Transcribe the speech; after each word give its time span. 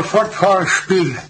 Voor 0.00 0.08
Fortfahrspiel. 0.08 1.20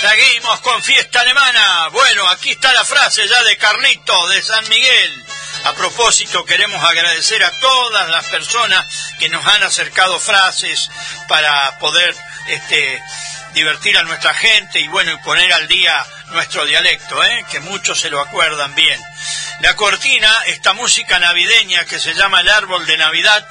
Seguimos 0.00 0.60
con 0.60 0.82
fiesta 0.82 1.20
alemana. 1.20 1.88
Bueno, 1.92 2.26
aquí 2.28 2.52
está 2.52 2.72
la 2.72 2.84
frase 2.84 3.28
ya 3.28 3.42
de 3.44 3.58
Carlito 3.58 4.28
de 4.28 4.42
San 4.42 4.66
Miguel. 4.70 5.35
A 5.66 5.74
propósito, 5.74 6.44
queremos 6.44 6.80
agradecer 6.84 7.42
a 7.42 7.50
todas 7.58 8.08
las 8.08 8.28
personas 8.28 8.86
que 9.18 9.28
nos 9.28 9.44
han 9.44 9.64
acercado 9.64 10.20
frases 10.20 10.88
para 11.26 11.76
poder 11.80 12.14
este, 12.46 13.02
divertir 13.52 13.98
a 13.98 14.04
nuestra 14.04 14.32
gente 14.32 14.78
y 14.78 14.86
bueno, 14.86 15.10
y 15.12 15.16
poner 15.24 15.52
al 15.52 15.66
día 15.66 16.06
nuestro 16.30 16.64
dialecto, 16.66 17.20
¿eh? 17.24 17.44
que 17.50 17.58
muchos 17.58 17.98
se 17.98 18.10
lo 18.10 18.20
acuerdan 18.20 18.76
bien. 18.76 19.00
La 19.60 19.74
cortina, 19.74 20.32
esta 20.46 20.72
música 20.72 21.18
navideña 21.18 21.84
que 21.84 21.98
se 21.98 22.14
llama 22.14 22.42
El 22.42 22.48
Árbol 22.50 22.86
de 22.86 22.98
Navidad, 22.98 23.44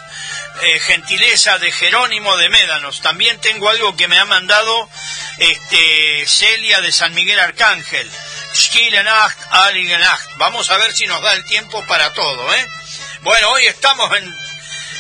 eh, 0.62 0.80
gentileza 0.80 1.58
de 1.60 1.70
Jerónimo 1.70 2.38
de 2.38 2.48
Médanos. 2.48 3.02
También 3.02 3.42
tengo 3.42 3.68
algo 3.68 3.98
que 3.98 4.08
me 4.08 4.20
ha 4.20 4.26
mandado 4.26 4.90
este, 5.38 6.26
Celia 6.28 6.80
de 6.80 6.94
San 6.94 7.14
Miguel 7.14 7.40
Arcángel. 7.42 8.10
Vamos 10.38 10.70
a 10.70 10.78
ver 10.78 10.94
si 10.94 11.06
nos 11.08 11.22
da 11.22 11.34
el 11.34 11.44
tiempo 11.46 11.84
para 11.88 12.14
todo, 12.14 12.54
¿eh? 12.54 12.68
Bueno, 13.22 13.50
hoy 13.52 13.66
estamos 13.66 14.16
en, 14.18 14.36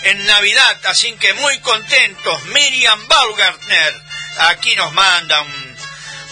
en 0.03 0.25
Navidad, 0.25 0.77
así 0.85 1.13
que 1.13 1.33
muy 1.33 1.59
contentos. 1.59 2.43
Miriam 2.45 3.07
Baumgartner 3.07 4.01
aquí 4.49 4.75
nos 4.75 4.91
manda 4.93 5.41
un, 5.41 5.64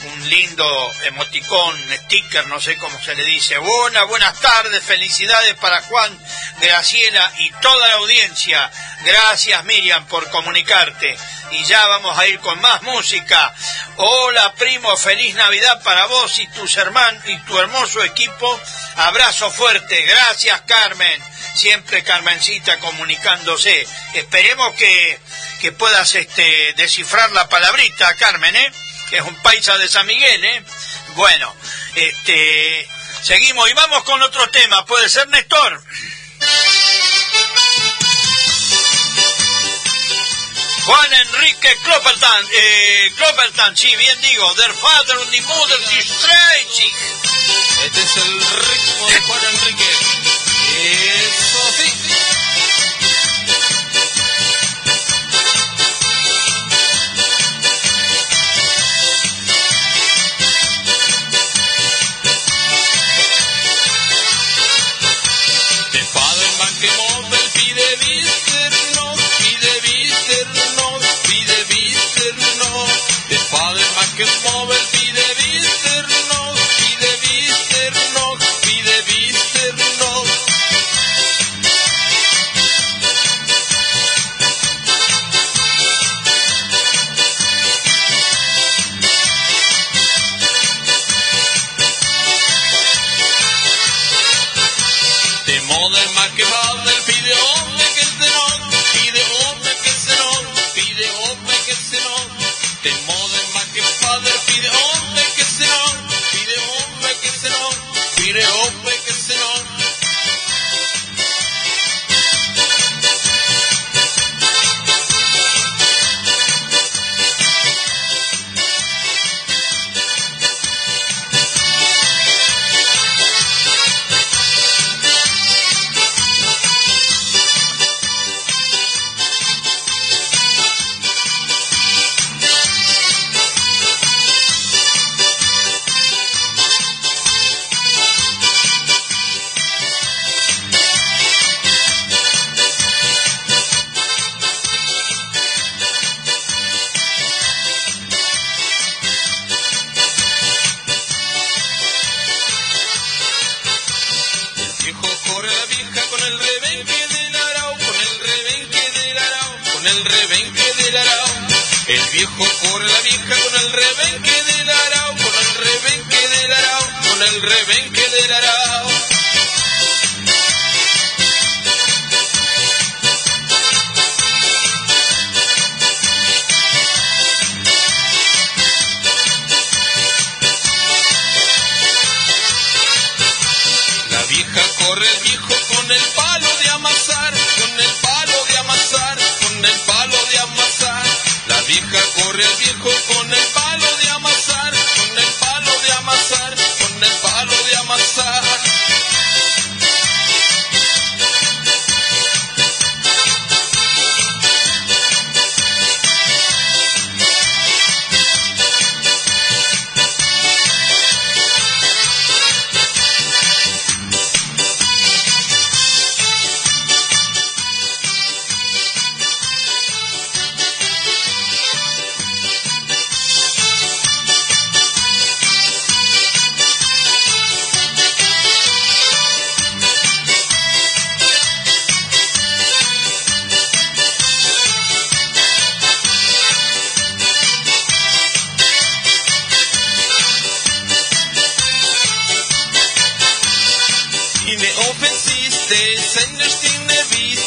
un 0.03 0.29
lindo 0.29 0.91
emoticón, 1.05 1.75
sticker, 2.05 2.47
no 2.47 2.59
sé 2.59 2.77
cómo 2.77 2.99
se 3.01 3.15
le 3.15 3.23
dice. 3.23 3.57
Buenas, 3.57 4.07
buenas 4.07 4.39
tardes, 4.39 4.83
felicidades 4.83 5.55
para 5.55 5.81
Juan, 5.81 6.19
Graciela 6.59 7.31
y 7.39 7.51
toda 7.61 7.87
la 7.87 7.93
audiencia. 7.95 8.71
Gracias 9.03 9.63
Miriam 9.65 10.05
por 10.07 10.29
comunicarte. 10.29 11.17
Y 11.51 11.63
ya 11.65 11.85
vamos 11.87 12.17
a 12.17 12.27
ir 12.27 12.39
con 12.39 12.59
más 12.61 12.81
música. 12.83 13.53
Hola 13.97 14.53
primo, 14.55 14.95
feliz 14.97 15.35
Navidad 15.35 15.81
para 15.83 16.05
vos 16.07 16.39
y 16.39 16.47
tus 16.47 16.75
hermanos 16.77 17.23
y 17.27 17.37
tu 17.39 17.57
hermoso 17.59 18.03
equipo. 18.03 18.59
Abrazo 18.95 19.51
fuerte. 19.51 20.01
Gracias 20.03 20.61
Carmen. 20.61 21.23
Siempre 21.55 22.03
Carmencita 22.03 22.79
comunicándose. 22.79 23.87
Esperemos 24.13 24.73
que, 24.73 25.19
que 25.61 25.71
puedas 25.71 26.15
este, 26.15 26.73
descifrar 26.73 27.31
la 27.31 27.47
palabrita, 27.47 28.15
Carmen, 28.15 28.55
¿eh? 28.55 28.71
Que 29.13 29.19
es 29.19 29.25
un 29.25 29.35
paisa 29.43 29.77
de 29.77 29.87
San 29.87 30.07
Miguel, 30.07 30.43
¿eh? 30.43 30.65
Bueno, 31.13 31.55
este, 31.93 32.89
seguimos 33.21 33.69
y 33.69 33.73
vamos 33.73 34.03
con 34.05 34.19
otro 34.23 34.49
tema. 34.49 34.83
¿Puede 34.87 35.07
ser, 35.07 35.27
Néstor? 35.27 35.83
Juan 40.85 41.13
Enrique 41.13 41.77
Kloppertan, 41.83 42.45
eh, 42.57 43.13
Kloppertan, 43.15 43.77
sí, 43.77 43.95
bien 43.97 44.19
digo, 44.19 44.51
Der 44.55 44.73
Father 44.73 45.19
und 45.19 45.29
die 45.29 45.41
Mother, 45.41 45.77
die 45.91 46.01
Streichig. 46.01 46.93
Este 47.85 48.01
es 48.01 48.17
el 48.17 48.41
ritmo 48.41 49.09
de 49.09 49.21
Juan 49.21 49.45
Enrique. 49.45 49.89
Eso 50.75 51.22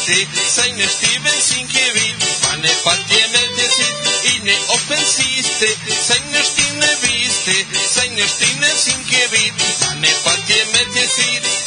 vite, 0.07 0.41
zijn 0.55 0.79
er 0.79 0.89
stiven 0.89 1.41
sin 1.41 1.67
kevit, 1.67 2.39
pane 2.41 2.71
patje 2.83 3.27
met 3.31 3.51
de 3.57 3.67
zit, 3.77 4.33
ine 4.33 4.55
offensiste, 4.67 5.69
zijn 6.07 6.33
er 6.33 6.43
stine 6.43 6.97
viste, 7.01 7.65
zijn 7.93 8.17
er 8.17 8.27
stine 8.27 8.71
sin 8.83 9.05
kevit, 9.05 9.53
pane 9.79 10.11
patje 10.23 10.65
met 10.71 10.93
de. 10.93 11.66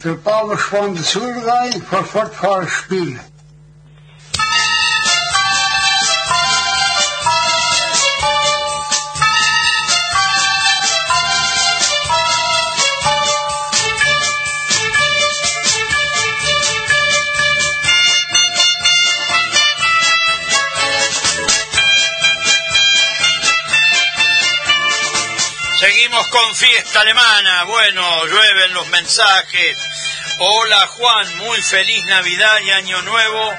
ist 0.00 0.04
Sonntag, 0.04 0.04
der 0.04 0.14
Bauerschwan 0.14 0.94
der 0.94 1.04
Surgei 1.04 1.70
vor 1.88 2.04
Fortfahrspiel. 2.04 3.20
Seguimos 25.80 26.28
con 26.28 26.54
fiesta 26.54 27.00
alemana. 27.00 27.64
Bueno, 27.64 28.02
llueven 28.26 28.74
los 28.74 28.86
mensajes. 28.88 29.76
Hola 30.38 30.86
Juan, 30.88 31.36
muy 31.38 31.62
feliz 31.62 32.04
Navidad 32.06 32.60
y 32.60 32.70
Año 32.70 33.02
Nuevo. 33.02 33.54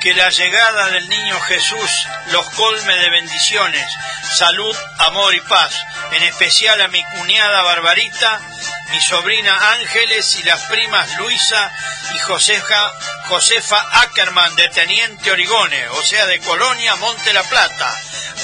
Que 0.00 0.14
la 0.14 0.30
llegada 0.30 0.90
del 0.90 1.08
niño 1.08 1.40
Jesús 1.40 1.90
los 2.30 2.48
colme 2.50 2.96
de 2.96 3.10
bendiciones, 3.10 3.84
salud, 4.36 4.76
amor 4.98 5.34
y 5.34 5.40
paz. 5.40 5.74
En 6.12 6.22
especial 6.22 6.80
a 6.80 6.88
mi 6.88 7.02
cuñada 7.04 7.62
Barbarita, 7.62 8.40
mi 8.90 9.00
sobrina 9.00 9.72
Ángeles 9.72 10.38
y 10.40 10.44
las 10.44 10.62
primas 10.66 11.18
Luisa 11.18 11.72
y 12.14 12.18
Josefa, 12.18 12.92
Josefa 13.28 13.84
Ackerman 14.02 14.54
de 14.56 14.68
Teniente 14.68 15.30
Origone, 15.30 15.88
o 15.88 16.02
sea 16.02 16.26
de 16.26 16.38
Colonia 16.40 16.94
Monte 16.96 17.32
La 17.32 17.42
Plata. 17.42 17.94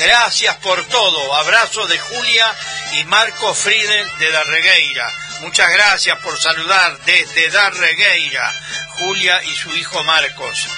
Gracias 0.01 0.57
por 0.57 0.85
todo. 0.89 1.37
Abrazo 1.37 1.87
de 1.87 1.99
Julia 1.99 2.53
y 2.93 3.05
Marco 3.05 3.55
Friedel 3.55 4.11
de 4.19 4.31
Darregueira. 4.31 5.24
Muchas 5.41 5.71
gracias 5.71 6.19
por 6.19 6.39
saludar 6.41 6.99
desde 7.05 7.51
Darregueira, 7.51 8.53
Julia 8.99 9.43
y 9.45 9.57
su 9.57 9.75
hijo 9.77 10.03
Marcos. 10.05 10.69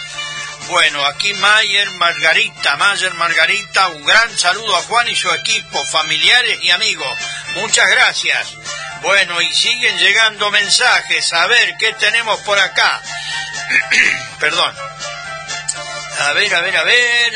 Bueno, 0.69 1.05
aquí 1.07 1.33
Mayer 1.35 1.91
Margarita, 1.93 2.77
Mayer 2.77 3.15
Margarita, 3.15 3.89
un 3.89 4.05
gran 4.05 4.37
saludo 4.37 4.77
a 4.77 4.83
Juan 4.83 5.09
y 5.09 5.15
su 5.15 5.31
equipo, 5.31 5.85
familiares 5.87 6.59
y 6.63 6.71
amigos. 6.71 7.19
Muchas 7.55 7.89
gracias. 7.89 8.57
Bueno, 9.03 9.41
y 9.41 9.53
siguen 9.53 9.97
llegando 9.99 10.51
mensajes. 10.51 11.33
A 11.33 11.47
ver, 11.47 11.77
¿qué 11.79 11.93
tenemos 11.95 12.41
por 12.41 12.59
acá? 12.59 13.01
Perdón. 14.41 14.75
A 16.19 16.33
ver, 16.33 16.55
a 16.55 16.61
ver, 16.63 16.77
a 16.77 16.83
ver. 16.83 17.33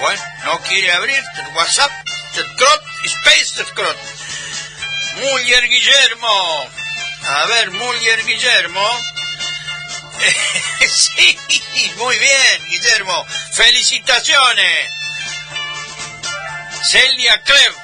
Bueno, 0.00 0.22
no 0.44 0.60
quiere 0.60 0.92
abrir 0.92 1.22
WhatsApp. 1.54 1.90
Space. 3.04 4.21
Muller 5.16 5.68
Guillermo. 5.68 6.70
A 7.28 7.46
ver, 7.46 7.70
Muller 7.70 8.24
Guillermo. 8.24 9.00
sí, 10.88 11.38
muy 11.96 12.18
bien, 12.18 12.68
Guillermo. 12.68 13.26
Felicitaciones. 13.52 14.90
Celia 16.90 17.42
Klev. 17.42 17.74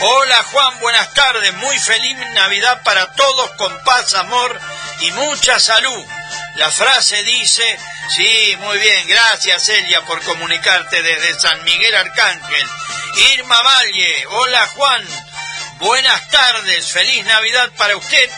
Hola 0.00 0.42
Juan, 0.44 0.80
buenas 0.80 1.12
tardes. 1.14 1.54
Muy 1.54 1.78
feliz 1.78 2.16
Navidad 2.34 2.82
para 2.82 3.12
todos 3.12 3.50
con 3.52 3.84
paz, 3.84 4.14
amor 4.14 4.60
y 5.00 5.10
mucha 5.12 5.60
salud. 5.60 6.04
La 6.56 6.70
frase 6.70 7.22
dice, 7.24 7.78
sí, 8.14 8.56
muy 8.60 8.78
bien, 8.78 9.08
gracias 9.08 9.64
Celia 9.64 10.00
por 10.02 10.20
comunicarte 10.22 11.02
desde 11.02 11.38
San 11.38 11.62
Miguel 11.64 11.94
Arcángel. 11.94 12.66
Irma 13.34 13.62
Valle, 13.62 14.26
hola 14.28 14.66
Juan, 14.74 15.06
buenas 15.82 16.30
tardes, 16.30 16.92
feliz 16.92 17.24
Navidad 17.26 17.70
para 17.76 17.96
usted 17.96 18.30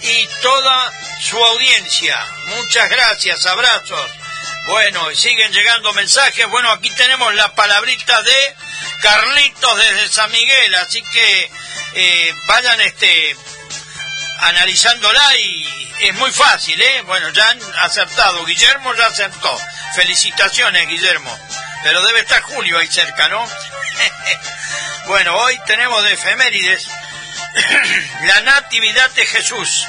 y 0.00 0.28
toda 0.42 0.92
su 1.20 1.36
audiencia. 1.42 2.18
Muchas 2.56 2.88
gracias, 2.88 3.46
abrazos. 3.46 4.10
Bueno, 4.66 5.14
siguen 5.14 5.52
llegando 5.52 5.92
mensajes. 5.92 6.46
Bueno, 6.48 6.70
aquí 6.72 6.90
tenemos 6.90 7.34
la 7.34 7.54
palabrita 7.54 8.22
de 8.22 8.56
Carlitos 9.02 9.78
desde 9.78 10.08
San 10.08 10.30
Miguel, 10.32 10.74
así 10.76 11.02
que 11.02 11.50
eh, 11.94 12.34
vayan 12.46 12.80
este 12.80 13.36
analizándola 14.40 15.36
y 15.36 15.94
es 16.00 16.14
muy 16.14 16.30
fácil, 16.30 16.80
¿eh? 16.80 17.02
Bueno, 17.02 17.28
ya 17.30 17.50
han 17.50 17.60
acertado. 17.80 18.44
Guillermo 18.44 18.94
ya 18.94 19.06
acertó. 19.06 19.58
Felicitaciones, 19.94 20.88
Guillermo. 20.88 21.38
Pero 21.82 22.02
debe 22.06 22.20
estar 22.20 22.40
Julio 22.42 22.78
ahí 22.78 22.86
cerca, 22.88 23.28
¿no? 23.28 23.46
bueno, 25.06 25.36
hoy 25.36 25.58
tenemos 25.66 26.02
de 26.04 26.12
efemérides 26.12 26.86
la 28.26 28.40
Natividad 28.42 29.10
de 29.10 29.26
Jesús, 29.26 29.86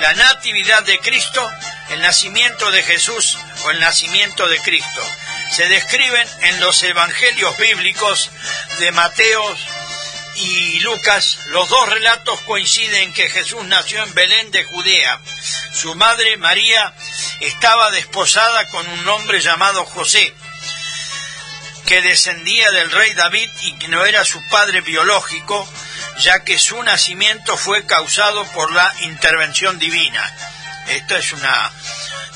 la 0.00 0.14
Natividad 0.14 0.82
de 0.84 0.98
Cristo, 1.00 1.50
el 1.90 2.00
nacimiento 2.00 2.70
de 2.70 2.82
Jesús 2.82 3.38
o 3.64 3.70
el 3.70 3.80
nacimiento 3.80 4.48
de 4.48 4.58
Cristo. 4.60 5.02
Se 5.52 5.68
describen 5.68 6.28
en 6.42 6.60
los 6.60 6.82
evangelios 6.82 7.56
bíblicos 7.58 8.30
de 8.78 8.92
Mateo 8.92 9.56
y 10.36 10.80
Lucas. 10.80 11.38
Los 11.46 11.68
dos 11.68 11.88
relatos 11.88 12.40
coinciden 12.42 13.02
en 13.04 13.12
que 13.12 13.30
Jesús 13.30 13.64
nació 13.64 14.02
en 14.02 14.14
Belén 14.14 14.50
de 14.50 14.64
Judea. 14.64 15.20
Su 15.72 15.94
madre 15.94 16.36
María 16.36 16.92
estaba 17.40 17.90
desposada 17.90 18.66
con 18.68 18.86
un 18.86 19.08
hombre 19.08 19.40
llamado 19.40 19.84
José 19.86 20.34
que 21.86 22.02
descendía 22.02 22.70
del 22.72 22.90
rey 22.90 23.14
David 23.14 23.48
y 23.62 23.78
que 23.78 23.88
no 23.88 24.04
era 24.04 24.24
su 24.24 24.42
padre 24.48 24.80
biológico, 24.80 25.66
ya 26.18 26.42
que 26.42 26.58
su 26.58 26.82
nacimiento 26.82 27.56
fue 27.56 27.86
causado 27.86 28.44
por 28.52 28.72
la 28.72 28.92
intervención 29.02 29.78
divina. 29.78 30.22
Esta 30.88 31.18
es 31.18 31.32
una 31.32 31.72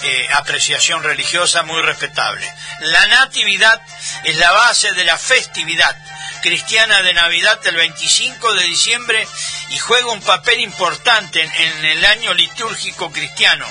eh, 0.03 0.29
apreciación 0.35 1.03
religiosa 1.03 1.65
muy 1.65 1.83
respetable. 1.83 2.47
La 2.81 3.07
natividad 3.09 3.81
es 4.25 4.37
la 4.37 4.53
base 4.53 4.93
de 4.93 5.05
la 5.05 5.19
festividad 5.19 5.97
cristiana 6.43 7.03
de 7.03 7.13
Navidad 7.13 7.61
el 7.67 7.77
25 7.77 8.55
de 8.55 8.65
diciembre 8.65 9.29
y 9.71 9.79
juega 9.79 10.13
un 10.13 10.23
papel 10.23 10.61
importante 10.61 11.43
en, 11.43 11.53
en 11.53 11.85
el 11.87 12.05
año 12.07 12.35
litúrgico 12.35 13.11
cristiano. 13.11 13.67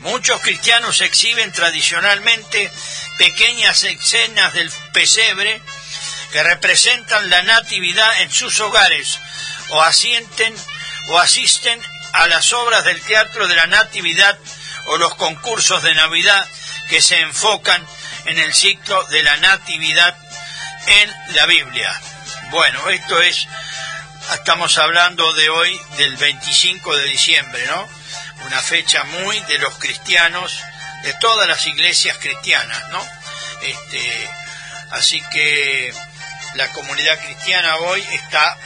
Muchos 0.00 0.40
cristianos 0.40 1.00
exhiben 1.00 1.52
tradicionalmente 1.52 2.70
pequeñas 3.18 3.82
escenas 3.84 4.52
del 4.54 4.70
pesebre 4.92 5.62
que 6.32 6.42
representan 6.42 7.28
la 7.30 7.42
natividad 7.42 8.22
en 8.22 8.30
sus 8.30 8.58
hogares 8.60 9.18
o 9.70 9.82
asienten 9.82 10.54
o 11.08 11.18
asisten 11.18 11.80
a 12.12 12.26
las 12.26 12.52
obras 12.52 12.84
del 12.84 13.00
Teatro 13.02 13.48
de 13.48 13.54
la 13.54 13.66
Natividad 13.66 14.38
o 14.88 14.96
los 14.98 15.14
concursos 15.14 15.82
de 15.82 15.94
Navidad 15.94 16.46
que 16.88 17.00
se 17.00 17.18
enfocan 17.20 17.86
en 18.26 18.38
el 18.38 18.52
ciclo 18.54 19.02
de 19.04 19.22
la 19.22 19.36
Natividad 19.38 20.16
en 20.86 21.34
la 21.34 21.46
Biblia. 21.46 22.00
Bueno, 22.50 22.88
esto 22.90 23.20
es, 23.20 23.46
estamos 24.34 24.76
hablando 24.78 25.32
de 25.34 25.48
hoy, 25.48 25.80
del 25.96 26.16
25 26.16 26.96
de 26.96 27.04
diciembre, 27.04 27.64
¿no? 27.66 27.88
Una 28.46 28.60
fecha 28.60 29.04
muy 29.04 29.38
de 29.40 29.58
los 29.58 29.74
cristianos, 29.78 30.60
de 31.02 31.14
todas 31.14 31.48
las 31.48 31.66
iglesias 31.66 32.16
cristianas, 32.18 32.88
¿no? 32.90 33.04
Este, 33.62 34.30
así 34.90 35.22
que 35.32 35.92
la 36.54 36.68
comunidad 36.72 37.18
cristiana 37.20 37.76
hoy 37.76 38.04
está 38.12 38.58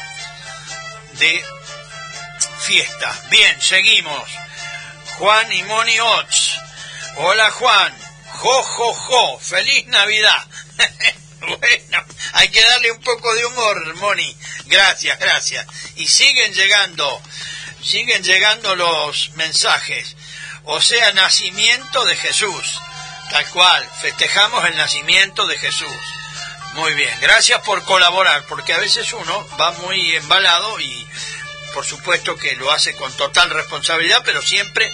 de 1.19 1.45
fiesta. 2.61 3.21
Bien, 3.31 3.61
seguimos. 3.61 4.29
Juan 5.19 5.53
y 5.53 5.63
Moni 5.65 5.99
Ots. 6.01 6.59
Hola 7.17 7.51
Juan. 7.51 7.95
Jo, 8.33 8.63
jo, 8.63 8.93
jo. 8.93 9.39
Feliz 9.39 9.87
Navidad. 9.87 10.47
bueno, 11.41 12.05
hay 12.33 12.49
que 12.49 12.63
darle 12.63 12.93
un 12.93 13.01
poco 13.01 13.35
de 13.35 13.47
humor, 13.47 13.95
Moni. 13.97 14.37
Gracias, 14.67 15.19
gracias. 15.19 15.67
Y 15.97 16.07
siguen 16.07 16.53
llegando, 16.53 17.23
siguen 17.83 18.23
llegando 18.23 18.77
los 18.77 19.31
mensajes. 19.37 20.17
O 20.67 20.81
sea, 20.81 21.13
nacimiento 21.13 22.05
de 22.05 22.17
Jesús. 22.17 22.81
Tal 23.31 23.47
cual, 23.51 23.89
festejamos 24.01 24.65
el 24.67 24.77
nacimiento 24.77 25.47
de 25.47 25.59
Jesús. 25.59 25.97
Muy 26.75 26.93
bien, 26.95 27.19
gracias 27.21 27.61
por 27.63 27.83
colaborar, 27.85 28.45
porque 28.49 28.75
a 28.75 28.79
veces 28.79 29.13
uno 29.13 29.49
va 29.59 29.73
muy 29.73 30.15
embalado 30.15 30.79
y 30.79 31.07
por 31.73 31.85
supuesto 31.85 32.37
que 32.37 32.57
lo 32.57 32.71
hace 32.71 32.95
con 32.97 33.15
total 33.17 33.51
responsabilidad, 33.51 34.23
pero 34.25 34.43
siempre 34.43 34.91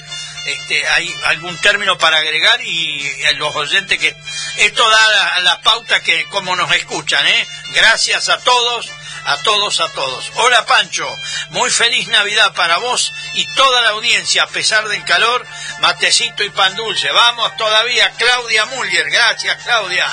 este, 0.47 0.87
hay 0.89 1.13
algún 1.27 1.57
término 1.59 1.97
para 1.99 2.19
agregar 2.19 2.61
y, 2.61 3.09
los 3.37 3.55
oyentes 3.55 3.99
que 3.99 4.15
esto 4.57 4.89
da 4.89 5.41
la, 5.41 5.61
pauta 5.63 6.03
que 6.03 6.25
como 6.27 6.55
nos 6.57 6.73
escuchan, 6.75 7.27
¿eh? 7.27 7.47
Gracias 7.75 8.29
a 8.29 8.39
todos, 8.39 8.91
a 9.25 9.37
todos, 9.39 9.81
a 9.81 9.89
todos. 9.91 10.33
Hola 10.37 10.65
Pancho, 10.67 11.09
muy 11.51 11.71
feliz 11.71 12.09
Navidad 12.09 12.53
para 12.55 12.79
vos 12.79 13.13
y 13.35 13.47
toda 13.55 13.83
la 13.83 13.91
audiencia, 13.91 14.45
a 14.45 14.49
pesar 14.49 14.89
del 14.89 15.05
calor, 15.05 15.47
matecito 15.81 16.43
y 16.45 16.51
pan 16.51 16.75
dulce. 16.77 17.11
Vamos 17.13 17.57
todavía, 17.57 18.11
Claudia 18.19 18.67
Muller, 18.67 19.11
gracias 19.11 19.63
Claudia. 19.65 20.07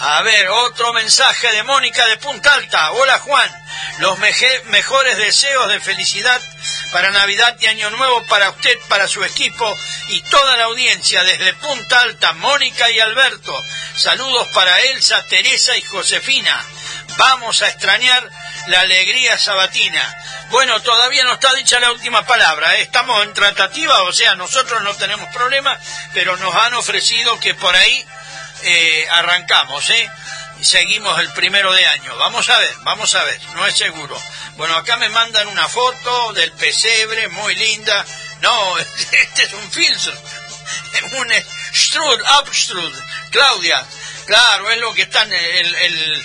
A 0.00 0.22
ver, 0.22 0.48
otro 0.48 0.92
mensaje 0.92 1.50
de 1.50 1.64
Mónica 1.64 2.06
de 2.06 2.18
Punta 2.18 2.54
Alta. 2.54 2.92
Hola 2.92 3.18
Juan, 3.18 3.50
los 3.98 4.16
mejores 4.18 5.18
deseos 5.18 5.68
de 5.68 5.80
felicidad 5.80 6.40
para 6.92 7.10
Navidad 7.10 7.56
y 7.58 7.66
Año 7.66 7.90
Nuevo 7.90 8.24
para 8.26 8.50
usted, 8.50 8.78
para 8.88 9.08
su 9.08 9.24
equipo 9.24 9.76
y 10.08 10.20
toda 10.22 10.56
la 10.56 10.64
audiencia 10.64 11.24
desde 11.24 11.52
Punta 11.54 12.00
Alta, 12.00 12.32
Mónica 12.34 12.88
y 12.90 13.00
Alberto. 13.00 13.52
Saludos 13.96 14.46
para 14.54 14.80
Elsa, 14.82 15.24
Teresa 15.26 15.76
y 15.76 15.82
Josefina. 15.82 16.64
Vamos 17.18 17.62
a 17.62 17.68
extrañar 17.68 18.30
la 18.68 18.80
alegría 18.80 19.36
sabatina. 19.36 20.16
Bueno, 20.50 20.80
todavía 20.82 21.24
no 21.24 21.32
está 21.32 21.52
dicha 21.54 21.80
la 21.80 21.90
última 21.90 22.24
palabra. 22.24 22.76
¿eh? 22.76 22.82
Estamos 22.82 23.24
en 23.24 23.34
tratativa, 23.34 24.02
o 24.02 24.12
sea, 24.12 24.36
nosotros 24.36 24.82
no 24.84 24.94
tenemos 24.94 25.28
problema, 25.34 25.76
pero 26.14 26.36
nos 26.36 26.54
han 26.54 26.74
ofrecido 26.74 27.40
que 27.40 27.54
por 27.54 27.74
ahí 27.74 28.06
eh, 28.62 29.06
arrancamos, 29.10 29.90
¿eh? 29.90 30.10
Y 30.60 30.64
seguimos 30.64 31.18
el 31.18 31.32
primero 31.32 31.72
de 31.72 31.84
año. 31.86 32.16
Vamos 32.18 32.48
a 32.50 32.58
ver, 32.58 32.74
vamos 32.82 33.12
a 33.16 33.24
ver, 33.24 33.40
no 33.54 33.66
es 33.66 33.76
seguro. 33.76 34.16
Bueno, 34.56 34.76
acá 34.76 34.96
me 34.96 35.08
mandan 35.08 35.48
una 35.48 35.66
foto 35.66 36.32
del 36.34 36.52
pesebre, 36.52 37.26
muy 37.28 37.56
linda. 37.56 38.04
No, 38.42 38.78
este 39.12 39.42
es 39.42 39.52
un 39.54 39.72
filtro. 39.72 40.12
Un 41.18 41.32
Strud, 41.74 42.22
Upstrud. 42.40 42.94
Claudia, 43.30 43.84
claro, 44.24 44.70
es 44.70 44.78
lo 44.78 44.94
que 44.94 45.02
están, 45.02 45.32
el, 45.32 45.74
el, 45.74 46.24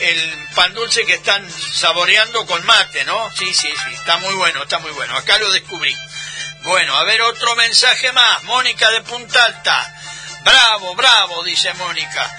el 0.00 0.48
pan 0.54 0.74
dulce 0.74 1.04
que 1.04 1.14
están 1.14 1.46
saboreando 1.50 2.46
con 2.46 2.64
mate, 2.66 3.04
¿no? 3.04 3.30
Sí, 3.36 3.52
sí, 3.52 3.68
sí, 3.68 3.94
está 3.94 4.18
muy 4.18 4.34
bueno, 4.34 4.62
está 4.62 4.78
muy 4.78 4.90
bueno. 4.92 5.16
Acá 5.16 5.38
lo 5.38 5.50
descubrí. 5.52 5.96
Bueno, 6.62 6.96
a 6.96 7.04
ver 7.04 7.22
otro 7.22 7.54
mensaje 7.56 8.12
más. 8.12 8.42
Mónica 8.44 8.90
de 8.90 9.02
Punta 9.02 9.44
Alta. 9.44 9.94
Bravo, 10.44 10.94
bravo, 10.94 11.44
dice 11.44 11.72
Mónica. 11.74 12.30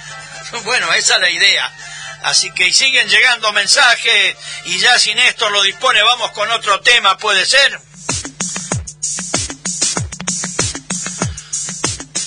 Bueno, 0.63 0.91
esa 0.93 1.15
es 1.15 1.21
la 1.21 1.29
idea. 1.29 1.71
Así 2.23 2.51
que 2.51 2.73
siguen 2.73 3.07
llegando 3.07 3.53
mensajes 3.53 4.35
y 4.65 4.79
ya 4.79 4.97
si 4.97 5.13
Néstor 5.13 5.51
lo 5.51 5.61
dispone, 5.61 6.01
vamos 6.01 6.31
con 6.31 6.51
otro 6.51 6.81
tema, 6.81 7.17
¿puede 7.17 7.45
ser? 7.45 7.79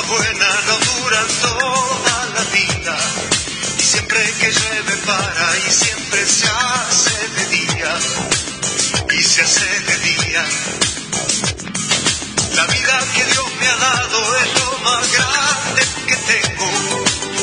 buena 0.00 0.48
no 0.66 0.78
duran 0.78 1.26
toda 1.42 2.26
la 2.34 2.44
vida. 2.56 2.96
Y 3.78 3.82
siempre 3.82 4.18
que 4.40 4.50
llueve 4.50 4.96
para 5.06 5.58
y 5.58 5.70
siempre 5.70 6.26
se 6.26 6.48
hace 6.48 7.28
de 7.36 7.46
día. 7.46 7.98
Y 9.10 9.22
se 9.22 9.42
hace 9.42 9.80
de 9.80 9.96
día. 9.98 10.44
La 12.54 12.66
vida 12.66 13.00
que 13.14 13.24
Dios 13.24 13.46
me 13.60 13.66
ha 13.68 13.76
dado 13.76 14.36
es 14.36 14.48
lo 14.60 14.78
más 14.78 15.12
grande 15.12 15.82
que 16.06 16.16
tengo. 16.16 16.70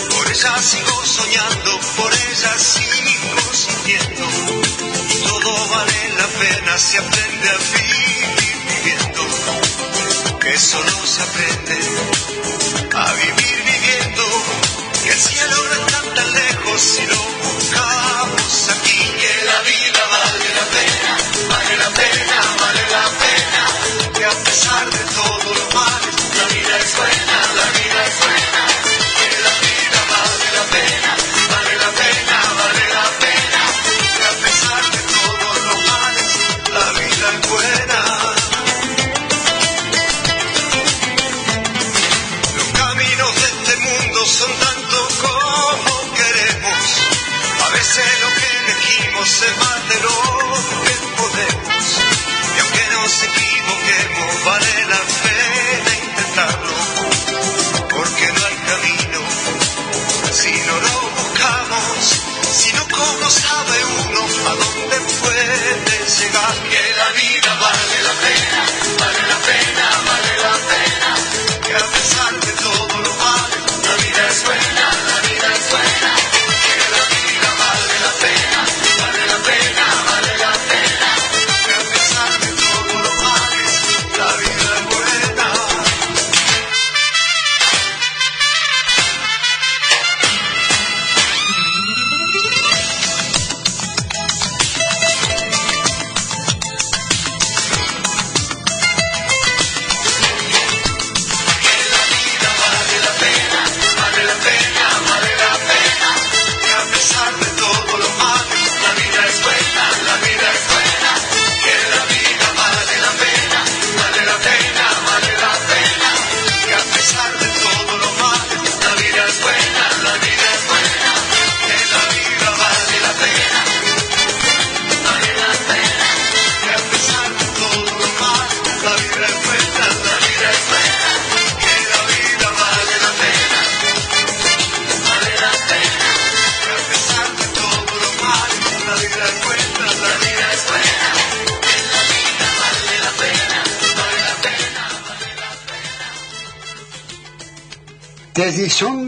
Por 0.09 0.27
ella 0.31 0.61
sigo 0.61 1.05
soñando, 1.05 1.79
por 1.97 2.13
ella 2.13 2.53
sigo 2.57 3.53
sintiendo. 3.53 4.25
Todo 5.29 5.67
vale 5.69 6.13
la 6.17 6.27
pena 6.27 6.77
si 6.77 6.97
aprende 6.97 7.49
a 7.49 7.57
vivir. 7.77 8.38
Que 10.50 10.58
solo 10.58 11.06
se 11.06 11.22
aprende 11.22 11.77
a 12.96 13.13
vivir 13.13 13.63
viviendo, 13.72 14.24
que 15.03 15.12
el 15.12 15.20
cielo 15.20 15.56
no 15.63 15.86
está 15.86 16.13
tan 16.15 16.34
lejos 16.34 16.82
si 16.82 17.06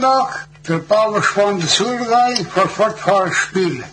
ist 0.01 0.07
Sonntag, 0.07 0.47
der 0.67 0.79
Bauerschwan 0.79 1.61
Surgei 1.61 2.45
vor 2.45 2.67
Fortfahrspiel. 2.67 3.83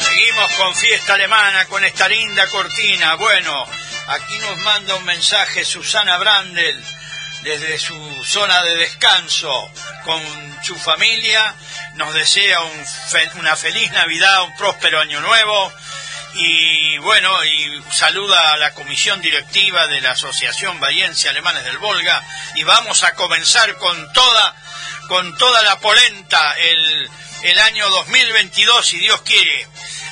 Seguimos 0.00 0.54
con 0.56 0.74
fiesta 0.74 1.14
alemana, 1.14 1.66
con 1.66 1.82
esta 1.84 2.06
linda 2.08 2.46
cortina. 2.48 3.16
Bueno, 3.16 3.66
aquí 4.08 4.38
nos 4.38 4.58
manda 4.58 4.94
un 4.94 5.04
mensaje 5.04 5.64
Susana 5.64 6.18
Brandel 6.18 6.84
desde 7.42 7.78
su 7.78 8.24
zona 8.24 8.62
de 8.64 8.76
descanso 8.76 9.70
con 10.04 10.22
su 10.62 10.76
familia. 10.76 11.54
Nos 11.94 12.12
desea 12.14 12.60
una 13.34 13.56
feliz 13.56 13.90
Navidad, 13.92 14.42
un 14.42 14.56
próspero 14.56 15.00
año 15.00 15.20
nuevo. 15.20 15.72
Y 16.34 16.98
bueno, 16.98 17.44
y 17.44 17.82
saluda 17.92 18.52
a 18.52 18.56
la 18.58 18.74
comisión 18.74 19.22
directiva 19.22 19.86
de 19.86 20.00
la 20.00 20.10
Asociación 20.10 20.78
Bahiense 20.80 21.28
Alemanes 21.28 21.64
del 21.64 21.78
Volga. 21.78 22.22
Y 22.56 22.64
vamos 22.64 23.02
a 23.04 23.14
comenzar 23.14 23.76
con 23.78 24.12
toda, 24.12 24.54
con 25.08 25.36
toda 25.38 25.62
la 25.62 25.78
polenta 25.78 26.54
el, 26.58 27.10
el 27.42 27.58
año 27.60 27.88
2022, 27.88 28.86
si 28.86 28.98
Dios 28.98 29.22
quiere. 29.22 29.68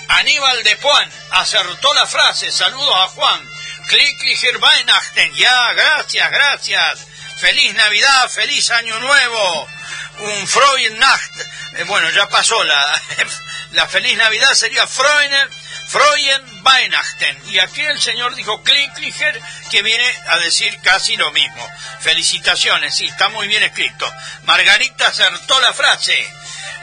Aníbal 0.09 0.63
de 0.63 0.77
Puan 0.77 1.11
acertó 1.33 1.93
la 1.95 2.07
frase. 2.07 2.51
Saludos 2.51 2.95
a 2.97 3.09
Juan. 3.09 3.54
Klicklicher 3.89 4.57
Weihnachten. 4.59 5.35
Ya, 5.35 5.73
gracias, 5.73 6.31
gracias. 6.31 7.07
Feliz 7.39 7.75
Navidad, 7.75 8.29
feliz 8.31 8.71
Año 8.71 8.99
Nuevo. 9.01 9.69
Un 10.19 10.47
Freuen 10.47 10.99
Nacht. 10.99 11.41
Eh, 11.77 11.85
bueno, 11.85 12.09
ya 12.11 12.29
pasó 12.29 12.63
la, 12.65 13.03
la 13.73 13.87
feliz 13.89 14.17
Navidad 14.17 14.53
sería 14.55 14.87
Freuen, 14.87 15.51
Freuen 15.89 16.65
Weihnachten. 16.65 17.39
Y 17.51 17.59
aquí 17.59 17.83
el 17.83 18.01
señor 18.01 18.35
dijo 18.35 18.63
Klicklicher, 18.63 19.41
que 19.71 19.83
viene 19.83 20.15
a 20.29 20.39
decir 20.39 20.79
casi 20.83 21.17
lo 21.17 21.31
mismo. 21.33 21.69
Felicitaciones, 22.01 22.95
sí, 22.95 23.07
está 23.07 23.29
muy 23.31 23.49
bien 23.49 23.63
escrito. 23.63 24.11
Margarita 24.45 25.09
acertó 25.09 25.61
la 25.61 25.73
frase. 25.73 26.33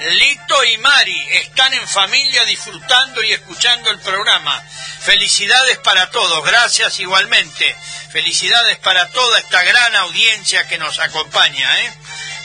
Lito 0.10 0.64
y 0.64 0.78
Mari 0.80 1.28
están 1.34 1.72
en 1.76 1.88
familia 1.88 2.44
disfrutando 2.46 3.22
y 3.22 3.34
escuchando 3.34 3.92
el 3.92 4.00
programa. 4.00 4.60
Felicidades 5.02 5.78
para 5.78 6.10
todos, 6.10 6.44
gracias 6.44 7.00
igualmente. 7.00 7.76
Felicidades 8.12 8.80
para 8.80 9.08
toda 9.12 9.38
esta 9.38 9.62
gran 9.64 9.96
audiencia 9.98 10.68
que 10.68 10.80
nos 10.80 10.98
acompaña. 10.98 11.80
¿eh? 11.82 11.94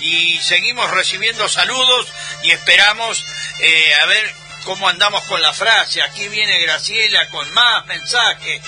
Y 0.00 0.38
seguimos 0.38 0.90
recibiendo 0.90 1.48
saludos 1.48 2.06
y 2.42 2.50
esperamos 2.50 3.24
eh, 3.60 3.94
a 3.94 4.06
ver 4.06 4.34
cómo 4.64 4.88
andamos 4.90 5.24
con 5.24 5.40
la 5.40 5.54
frase. 5.54 6.02
Aquí 6.02 6.28
viene 6.28 6.60
Graciela 6.60 7.26
con 7.30 7.50
más 7.54 7.86
mensajes. 7.86 8.60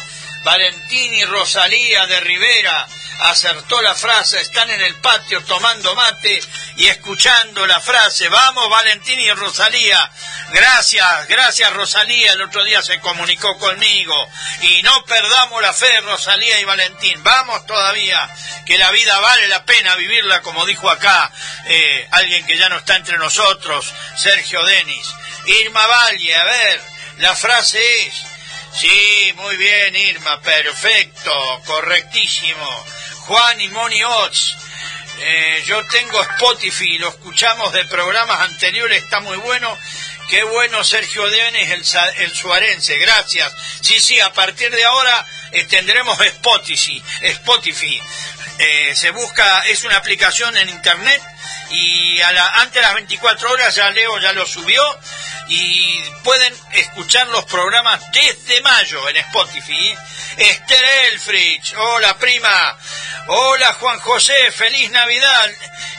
Valentín 0.45 1.13
y 1.13 1.25
Rosalía 1.27 2.07
de 2.07 2.21
Rivera 2.21 2.89
acertó 3.21 3.81
la 3.83 3.95
frase, 3.95 4.41
están 4.41 4.71
en 4.71 4.81
el 4.81 4.95
patio 4.97 5.43
tomando 5.45 5.95
mate 5.95 6.41
y 6.77 6.87
escuchando 6.87 7.67
la 7.67 7.81
frase. 7.81 8.29
Vamos, 8.29 8.69
Valentín 8.71 9.19
y 9.19 9.31
Rosalía. 9.33 10.11
Gracias, 10.51 11.29
gracias 11.29 11.73
Rosalía. 11.73 12.33
El 12.33 12.43
otro 12.43 12.65
día 12.65 12.83
se 12.83 13.01
comunicó 13.01 13.59
conmigo. 13.59 14.15
Y 14.63 14.83
no 14.83 15.05
perdamos 15.05 15.61
la 15.63 15.73
fe, 15.73 16.01
Rosalía 16.01 16.61
y 16.61 16.65
Valentín. 16.65 17.23
Vamos 17.23 17.67
todavía, 17.67 18.29
que 18.65 18.79
la 18.79 18.91
vida 18.91 19.19
vale 19.21 19.49
la 19.49 19.65
pena 19.65 19.97
vivirla, 19.97 20.41
como 20.43 20.67
dijo 20.67 20.89
acá 20.89 21.31
eh, 21.67 22.09
alguien 22.13 22.47
que 22.47 22.57
ya 22.57 22.69
no 22.69 22.79
está 22.79 22.97
entre 22.97 23.19
nosotros, 23.19 23.93
Sergio 24.17 24.63
Denis. 24.65 25.07
Irma 25.47 25.87
Valle, 25.87 26.37
a 26.37 26.45
ver, 26.45 26.81
la 27.19 27.35
frase 27.35 27.81
es... 28.07 28.15
Sí, 28.71 29.33
muy 29.37 29.57
bien, 29.57 29.97
Irma, 29.97 30.41
perfecto, 30.41 31.63
correctísimo. 31.65 32.85
Juan 33.29 33.61
y 33.61 33.69
Moni 33.69 34.03
Ots, 34.03 34.57
eh, 35.21 35.63
yo 35.67 35.85
tengo 35.85 36.19
Spotify, 36.23 36.97
lo 36.97 37.11
escuchamos 37.11 37.75
de 37.75 37.85
programas 37.85 38.41
anteriores, 38.41 39.05
está 39.05 39.21
muy 39.21 39.37
bueno. 39.37 39.77
Qué 40.31 40.43
bueno 40.45 40.83
Sergio 40.83 41.29
Denis, 41.29 41.71
el, 41.71 42.25
el 42.25 42.35
suarense, 42.35 42.97
gracias. 42.97 43.53
Sí, 43.83 44.01
sí, 44.01 44.19
a 44.19 44.33
partir 44.33 44.71
de 44.71 44.83
ahora 44.83 45.27
eh, 45.53 45.65
tendremos 45.65 46.19
Spotify. 46.19 47.03
Spotify. 47.21 48.01
Eh, 48.61 48.95
se 48.95 49.11
busca, 49.11 49.61
es 49.67 49.85
una 49.85 49.99
aplicación 49.99 50.57
en 50.57 50.71
internet 50.71 51.23
y 51.71 52.21
a 52.21 52.33
la, 52.33 52.49
antes 52.55 52.75
de 52.75 52.83
las 52.83 52.95
24 52.95 53.51
horas 53.51 53.75
ya 53.75 53.91
Leo 53.91 54.19
ya 54.21 54.33
lo 54.33 54.47
subió 54.47 54.83
y 55.49 56.01
pueden 56.25 56.55
escuchar 56.73 57.29
los 57.29 57.45
programas 57.45 58.01
desde 58.13 58.61
mayo 58.61 59.09
en 59.09 59.17
Spotify. 59.17 59.97
Esther 60.37 60.85
Elfrich, 61.13 61.75
hola 61.77 62.17
prima, 62.19 62.79
hola 63.29 63.75
Juan 63.75 63.99
José, 64.01 64.51
feliz 64.53 64.91
Navidad. 64.91 65.51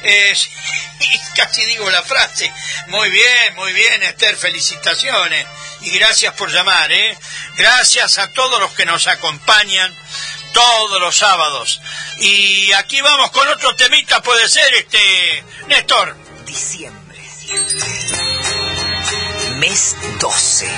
Casi 1.36 1.66
digo 1.66 1.90
la 1.90 2.04
frase. 2.04 2.52
Muy 2.88 3.10
bien, 3.10 3.56
muy 3.56 3.74
bien 3.74 4.04
Esther, 4.04 4.36
felicitaciones 4.36 5.46
y 5.82 5.92
gracias 5.98 6.34
por 6.34 6.52
llamar. 6.52 6.92
¿eh? 6.92 7.18
Gracias 7.58 8.18
a 8.18 8.32
todos 8.32 8.60
los 8.60 8.72
que 8.74 8.86
nos 8.86 9.08
acompañan 9.08 9.96
todos 10.54 11.02
los 11.02 11.16
sábados. 11.16 11.82
Y 12.18 12.72
aquí 12.74 13.02
vamos 13.02 13.32
con 13.32 13.48
otro 13.48 13.76
temita, 13.76 14.22
puede 14.22 14.48
ser, 14.48 14.74
este 14.74 15.44
Néstor. 15.68 16.16
Diciembre. 16.46 17.20
Mes 19.58 19.96
12. 20.20 20.70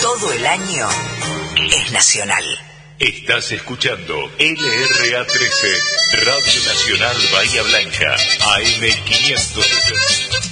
Todo 0.00 0.32
el 0.32 0.46
año 0.46 0.88
es 1.70 1.92
nacional. 1.92 2.44
Estás 2.98 3.52
escuchando 3.52 4.14
LRA 4.38 5.26
13, 5.26 5.80
Radio 6.24 6.62
Nacional 6.64 7.16
Bahía 7.32 7.62
Blanca, 7.62 8.16
AM 8.40 9.04
560. 9.04 10.45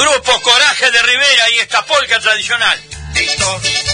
Grupo 0.00 0.40
Coraje 0.40 0.90
de 0.90 1.02
Rivera 1.02 1.50
y 1.50 1.58
esta 1.58 1.84
polca 1.84 2.18
tradicional. 2.20 2.80
Listo. 3.12 3.89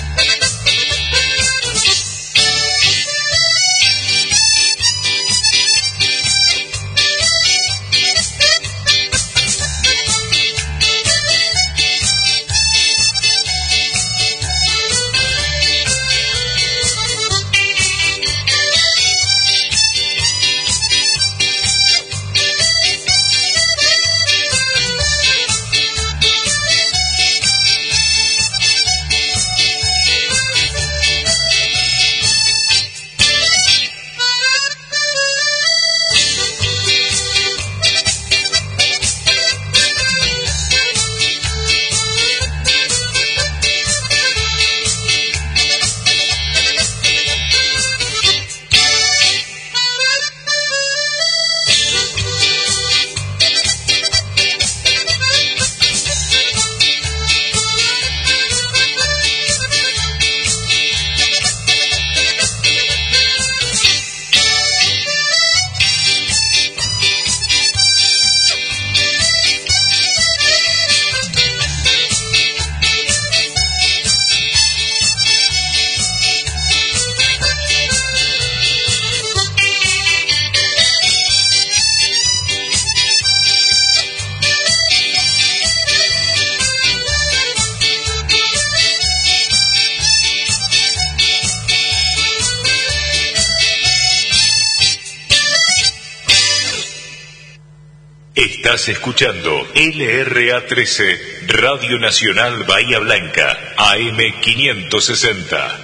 Escuchando 98.88 99.66
LRA13, 99.74 101.48
Radio 101.48 101.98
Nacional 101.98 102.62
Bahía 102.64 102.98
Blanca, 103.00 103.58
AM560. 103.76 105.78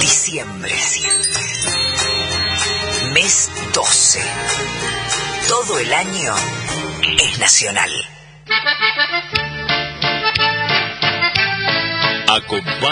Diciembre. 0.00 0.74
Mes 3.14 3.50
12. 3.72 4.20
Todo 5.46 5.78
el 5.78 5.92
año 5.92 6.34
es 7.20 7.38
nacional. 7.38 7.95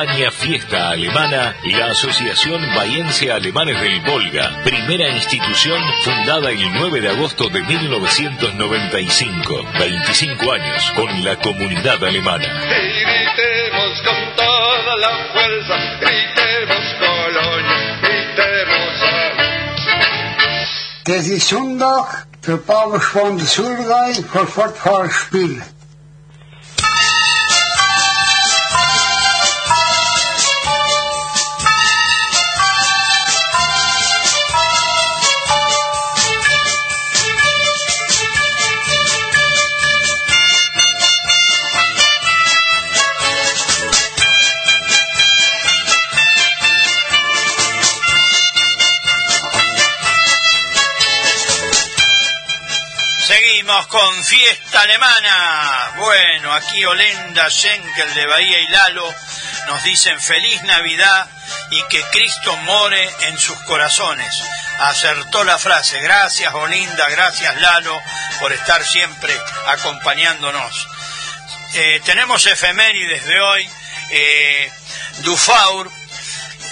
Acompaña 0.05 0.31
Fiesta 0.31 0.91
Alemana 0.91 1.57
la 1.65 1.87
Asociación 1.87 2.61
Bahiense 2.75 3.33
Alemanes 3.33 3.81
del 3.81 4.03
Volga, 4.03 4.63
primera 4.63 5.09
institución 5.09 5.81
fundada 6.03 6.51
el 6.51 6.75
9 6.75 7.01
de 7.01 7.09
agosto 7.09 7.49
de 7.49 7.63
1995, 7.63 9.65
25 9.79 10.53
años 10.53 10.93
con 10.95 11.25
la 11.25 11.37
comunidad 11.37 12.05
alemana. 12.05 12.45
Gritemos 12.69 14.03
con 14.03 14.37
toda 14.37 14.97
la 14.99 15.09
fuerza, 15.33 15.79
gritemos 16.01 16.85
Colonia, 16.99 17.99
gritemos 18.03 19.01
Das 21.07 21.29
ist 21.29 21.49
Sonntag, 21.49 22.27
der 22.47 22.59
Bauerschwan 22.59 23.39
des 23.39 23.55
Surgei 23.55 24.13
vor 24.31 24.47
Fortfahrspiel. 24.47 25.63
Fiesta 54.25 54.81
alemana. 54.81 55.93
Bueno, 55.99 56.53
aquí 56.55 56.85
Olenda, 56.85 57.51
Schenkel 57.51 58.15
de 58.15 58.27
Bahía 58.27 58.61
y 58.61 58.69
Lalo 58.69 59.15
nos 59.67 59.83
dicen 59.85 60.19
feliz 60.21 60.63
Navidad 60.63 61.29
y 61.71 61.83
que 61.85 62.03
Cristo 62.11 62.57
more 62.59 63.11
en 63.23 63.39
sus 63.39 63.57
corazones. 63.65 64.43
Acertó 64.79 65.45
la 65.45 65.59
frase. 65.59 66.01
Gracias 66.01 66.53
Olinda, 66.55 67.09
gracias 67.11 67.61
Lalo 67.61 68.01
por 68.41 68.53
estar 68.53 68.83
siempre 68.85 69.37
acompañándonos. 69.67 70.89
Eh, 71.75 72.01
tenemos 72.05 72.47
efemérides 72.47 73.27
de 73.27 73.41
hoy. 73.41 73.71
Eh, 74.11 74.73
Dufaur 75.19 75.91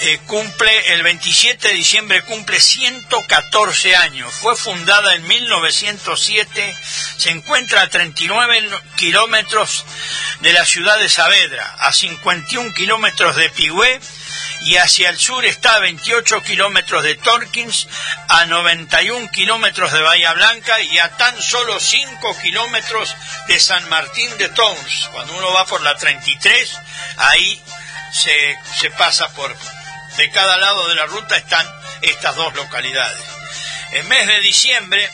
eh, 0.04 0.18
cumple, 0.26 0.94
el 0.94 1.04
27 1.04 1.68
de 1.68 1.74
diciembre 1.74 2.22
cumple 2.22 2.60
114 2.60 3.94
años. 3.94 4.34
Fue 4.34 4.56
fundada 4.56 5.14
en 5.14 5.24
1907, 5.28 6.76
se 7.18 7.30
encuentra 7.30 7.82
a 7.82 7.88
39 7.88 8.68
kilómetros 8.96 9.84
de 10.40 10.52
la 10.52 10.66
ciudad 10.66 10.98
de 10.98 11.08
Saavedra, 11.08 11.76
a 11.78 11.92
51 11.92 12.74
kilómetros 12.74 13.36
de 13.36 13.48
Pigüé 13.50 14.00
y 14.62 14.76
hacia 14.76 15.08
el 15.08 15.18
sur 15.18 15.44
está 15.44 15.76
a 15.76 15.80
28 15.80 16.42
kilómetros 16.42 17.04
de 17.04 17.14
Torkins, 17.14 17.86
a 18.26 18.44
91 18.46 19.30
kilómetros 19.30 19.92
de 19.92 20.02
Bahía 20.02 20.32
Blanca 20.32 20.80
y 20.80 20.98
a 20.98 21.10
tan 21.16 21.40
solo 21.40 21.78
5 21.78 22.38
kilómetros 22.42 23.14
de 23.46 23.60
San 23.60 23.88
Martín 23.88 24.36
de 24.38 24.48
Tons. 24.48 25.10
Cuando 25.12 25.34
uno 25.34 25.52
va 25.52 25.64
por 25.66 25.80
la 25.82 25.96
33, 25.96 26.76
ahí 27.18 27.62
se, 28.12 28.58
se 28.80 28.90
pasa 28.90 29.28
por 29.34 29.56
de 30.16 30.30
cada 30.30 30.56
lado 30.58 30.88
de 30.88 30.94
la 30.94 31.06
ruta 31.06 31.36
están 31.36 31.66
estas 32.02 32.36
dos 32.36 32.54
localidades. 32.54 33.22
En 33.92 34.08
mes 34.08 34.26
de 34.26 34.40
diciembre 34.40 35.10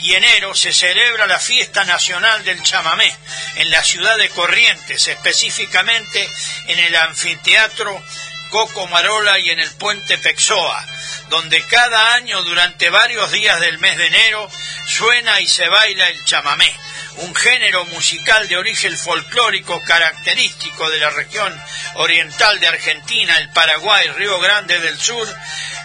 y 0.00 0.14
enero 0.14 0.54
se 0.54 0.72
celebra 0.72 1.26
la 1.26 1.38
fiesta 1.38 1.84
nacional 1.84 2.44
del 2.44 2.62
chamamé 2.62 3.14
en 3.56 3.70
la 3.70 3.84
ciudad 3.84 4.16
de 4.16 4.30
Corrientes, 4.30 5.06
específicamente 5.06 6.28
en 6.66 6.78
el 6.78 6.96
anfiteatro 6.96 8.02
Coco 8.50 8.86
Marola 8.88 9.38
y 9.38 9.50
en 9.50 9.60
el 9.60 9.70
puente 9.72 10.18
Pexoa, 10.18 10.86
donde 11.28 11.62
cada 11.64 12.14
año 12.14 12.42
durante 12.42 12.90
varios 12.90 13.30
días 13.30 13.60
del 13.60 13.78
mes 13.78 13.96
de 13.96 14.06
enero 14.06 14.50
suena 14.86 15.40
y 15.40 15.46
se 15.46 15.68
baila 15.68 16.08
el 16.08 16.24
chamamé 16.24 16.74
un 17.16 17.34
género 17.34 17.84
musical 17.86 18.48
de 18.48 18.56
origen 18.56 18.96
folclórico 18.96 19.80
característico 19.82 20.88
de 20.90 20.98
la 20.98 21.10
región 21.10 21.62
oriental 21.94 22.58
de 22.60 22.68
Argentina, 22.68 23.36
el 23.38 23.50
Paraguay, 23.50 24.08
Río 24.16 24.40
Grande 24.40 24.78
del 24.80 24.98
Sur 24.98 25.28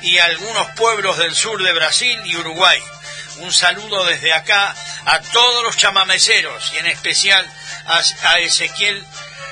y 0.02 0.18
algunos 0.20 0.68
pueblos 0.72 1.18
del 1.18 1.36
sur 1.36 1.62
de 1.62 1.74
Brasil 1.74 2.20
y 2.26 2.36
Uruguay. 2.38 2.82
Un 3.40 3.54
saludo 3.54 4.06
desde 4.06 4.34
acá 4.34 4.76
a 5.06 5.20
todos 5.22 5.64
los 5.64 5.78
chamameceros 5.78 6.72
y 6.74 6.78
en 6.78 6.88
especial 6.88 7.46
a, 7.86 8.40
Ezequiel 8.40 9.06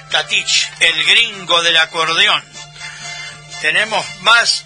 Tatich, 0.09 0.69
el 0.79 1.03
gringo 1.05 1.61
del 1.61 1.77
acordeón. 1.77 2.43
Tenemos 3.61 4.05
más 4.21 4.65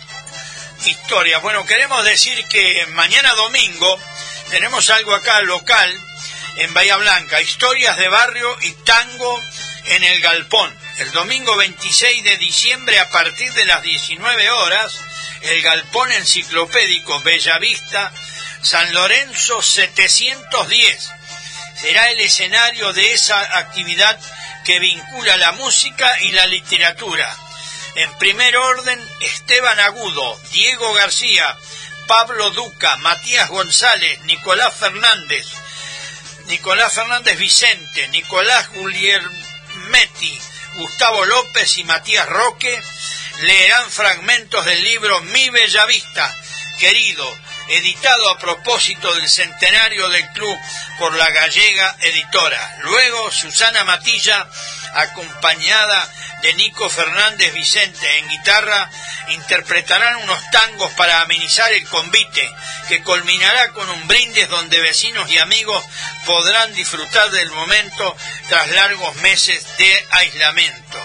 historia. 0.86 1.40
Bueno, 1.40 1.66
queremos 1.66 2.04
decir 2.06 2.44
que 2.46 2.86
mañana 2.92 3.34
domingo 3.34 4.00
tenemos 4.50 4.90
algo 4.90 5.14
acá 5.14 5.42
local 5.42 6.09
en 6.60 6.74
Bahía 6.74 6.98
Blanca, 6.98 7.42
historias 7.42 7.98
de 7.98 8.10
barrio 8.10 8.58
y 8.62 8.72
tango 8.84 9.42
en 9.86 10.04
el 10.04 10.20
Galpón. 10.20 10.78
El 10.98 11.12
domingo 11.14 11.56
26 11.56 12.24
de 12.24 12.38
diciembre 12.38 13.00
a 13.00 13.10
partir 13.10 13.52
de 13.54 13.66
las 13.66 13.82
19 13.82 14.50
horas, 14.52 15.00
el 15.42 15.62
Galpón 15.62 16.12
Enciclopédico 16.12 17.22
Bellavista, 17.22 18.12
San 18.62 18.94
Lorenzo 18.94 19.62
710. 19.62 21.10
Será 21.80 22.12
el 22.12 22.20
escenario 22.20 22.92
de 22.92 23.14
esa 23.14 23.40
actividad 23.58 24.20
que 24.66 24.80
vincula 24.80 25.38
la 25.38 25.54
música 25.54 26.20
y 26.22 26.32
la 26.34 26.46
literatura. 26.46 27.38
En 27.96 28.12
primer 28.18 28.58
orden, 28.58 29.00
Esteban 29.22 29.80
Agudo, 29.80 30.38
Diego 30.52 30.94
García, 30.94 31.58
Pablo 32.08 32.52
Duca, 32.52 32.98
Matías 32.98 33.48
González, 33.48 34.20
Nicolás 34.24 34.74
Fernández, 34.76 35.48
Nicolás 36.50 36.96
Fernández 36.96 37.38
Vicente, 37.38 38.08
Nicolás 38.08 38.70
Guglielmetti, 38.74 40.40
Gustavo 40.78 41.24
López 41.26 41.78
y 41.78 41.84
Matías 41.84 42.28
Roque 42.28 42.82
leerán 43.42 43.90
fragmentos 43.92 44.66
del 44.66 44.84
libro 44.84 45.22
Mi 45.22 45.50
Bella 45.52 45.86
Vista, 45.86 46.36
querido, 46.80 47.38
editado 47.70 48.30
a 48.32 48.40
propósito 48.40 49.14
del 49.14 49.30
centenario 49.30 50.10
del 50.10 50.28
club 50.32 50.58
por 50.98 51.14
la 51.16 51.30
gallega 51.30 51.96
editora. 52.02 52.78
Luego 52.82 53.32
Susana 53.32 53.84
Matilla, 53.84 54.50
acompañada 54.94 56.10
de 56.42 56.54
Nico 56.54 56.90
Fernández 56.90 57.54
Vicente 57.54 58.18
en 58.18 58.30
guitarra, 58.30 58.90
interpretarán 59.30 60.16
unos 60.18 60.40
tangos 60.52 60.92
para 60.94 61.22
amenizar 61.22 61.72
el 61.74 61.86
convite, 61.88 62.50
que 62.88 63.04
culminará 63.04 63.72
con 63.72 63.90
un 63.90 64.08
brindis 64.08 64.48
donde 64.48 64.80
vecinos 64.80 65.30
y 65.30 65.38
amigos 65.38 65.84
podrán 66.26 66.74
disfrutar 66.74 67.30
del 67.32 67.52
momento 67.52 68.16
tras 68.48 68.70
largos 68.70 69.16
meses 69.18 69.66
de 69.78 70.08
aislamiento. 70.12 71.00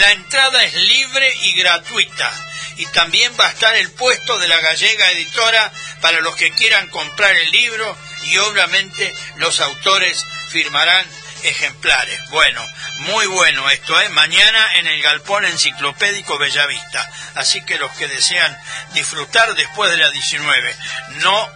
La 0.00 0.12
entrada 0.12 0.62
es 0.64 0.74
libre 0.74 1.34
y 1.42 1.54
gratuita 1.54 2.30
y 2.76 2.86
también 2.86 3.32
va 3.38 3.46
a 3.46 3.50
estar 3.50 3.74
el 3.74 3.90
puesto 3.92 4.38
de 4.38 4.48
la 4.48 4.60
gallega 4.60 5.10
editora 5.12 5.72
para 6.00 6.20
los 6.20 6.36
que 6.36 6.52
quieran 6.52 6.88
comprar 6.88 7.34
el 7.34 7.50
libro 7.50 7.96
y 8.24 8.38
obviamente 8.38 9.14
los 9.36 9.60
autores 9.60 10.22
firmarán 10.50 11.06
ejemplares. 11.42 12.20
Bueno, 12.30 12.64
muy 13.00 13.26
bueno 13.26 13.68
esto, 13.70 14.00
¿eh? 14.00 14.08
Mañana 14.10 14.74
en 14.76 14.86
el 14.86 15.02
Galpón 15.02 15.44
Enciclopédico 15.44 16.38
Bellavista. 16.38 17.10
Así 17.34 17.64
que 17.64 17.78
los 17.78 17.90
que 17.92 18.08
desean 18.08 18.56
disfrutar 18.94 19.54
después 19.54 19.90
de 19.90 19.98
la 19.98 20.10
19, 20.10 20.76
no 21.16 21.48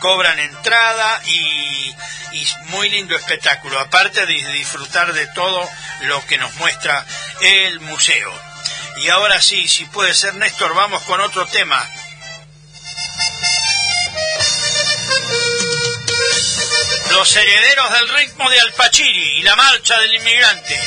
cobran 0.00 0.38
entrada 0.38 1.22
y, 1.26 1.94
y 2.32 2.48
muy 2.66 2.88
lindo 2.88 3.16
espectáculo, 3.16 3.78
aparte 3.78 4.26
de 4.26 4.52
disfrutar 4.52 5.12
de 5.12 5.26
todo 5.28 5.68
lo 6.02 6.24
que 6.26 6.38
nos 6.38 6.52
muestra 6.56 7.04
el 7.40 7.80
museo. 7.80 8.32
Y 8.96 9.08
ahora 9.08 9.40
sí, 9.40 9.68
si 9.68 9.84
puede 9.86 10.14
ser 10.14 10.34
Néstor, 10.34 10.74
vamos 10.74 11.02
con 11.04 11.20
otro 11.20 11.46
tema. 11.46 11.88
Los 17.12 17.36
herederos 17.36 17.92
del 17.92 18.08
ritmo 18.08 18.48
de 18.48 18.58
Alpachiri 18.58 19.38
y 19.38 19.42
la 19.42 19.54
marcha 19.54 19.98
del 20.00 20.14
inmigrante. 20.14 20.80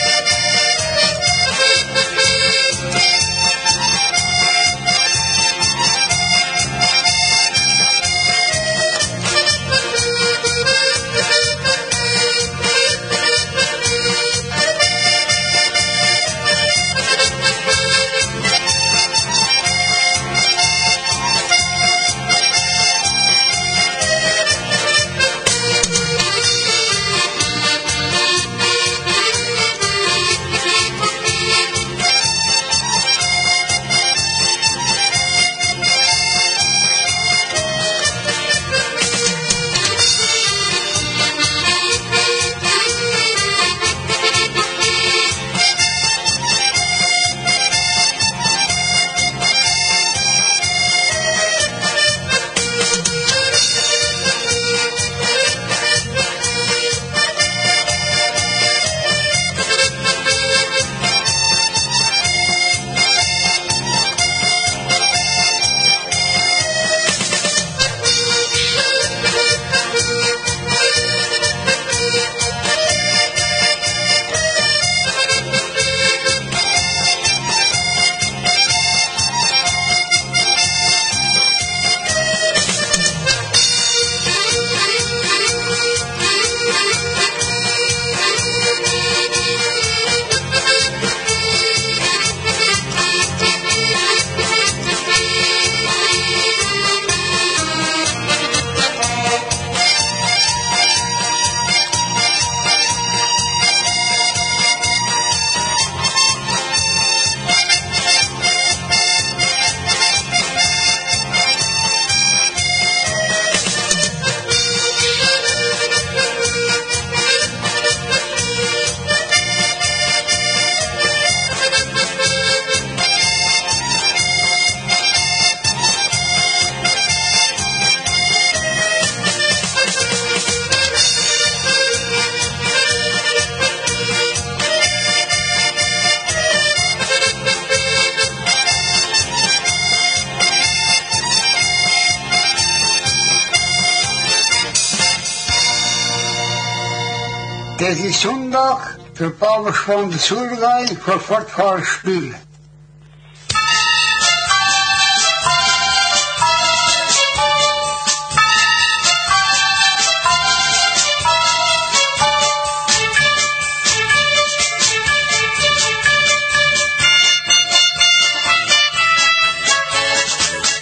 Das 147.77 147.97
ist 147.99 148.21
Sonntag, 148.21 148.97
der 149.19 149.31
Bauerschwan 149.31 150.09
der 150.09 150.19
Surgei 150.19 150.85
für 151.03 151.19
Fortfahrspiel. 151.19 152.33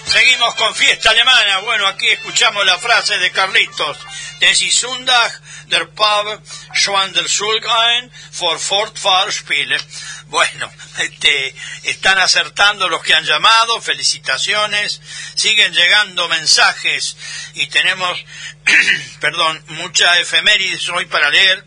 Seguimos 0.05 0.53
con 0.55 0.75
fiesta 0.75 1.09
alemana. 1.09 1.59
Bueno, 1.61 1.87
aquí 1.87 2.07
escuchamos 2.09 2.63
la 2.67 2.77
frase 2.77 3.17
de 3.17 3.31
Carlitos. 3.31 3.97
Das 4.39 4.61
ist 4.61 4.79
Sonntag, 4.79 5.41
der 5.71 5.85
Pub 5.85 6.41
Schwan 6.73 7.13
der 7.13 7.27
Sulgein 7.27 8.11
for 8.31 8.59
Fortfahrspiele. 8.59 9.79
Bueno, 10.27 10.71
este, 10.99 11.55
están 11.83 12.17
acertando 12.17 12.89
los 12.89 13.03
que 13.03 13.13
han 13.13 13.25
llamado, 13.25 13.81
felicitaciones, 13.81 15.01
siguen 15.35 15.73
llegando 15.73 16.27
mensajes 16.27 17.15
y 17.53 17.67
tenemos, 17.67 18.25
perdón, 19.19 19.63
muchas 19.67 20.17
efemérides 20.19 20.89
hoy 20.89 21.05
para 21.05 21.29
leer. 21.29 21.65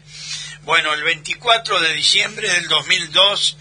Bueno, 0.63 0.93
el 0.95 1.05
24 1.05 1.81
de 1.81 1.95
diciembre 1.95 2.51
del 2.51 2.69
2002 2.69 3.57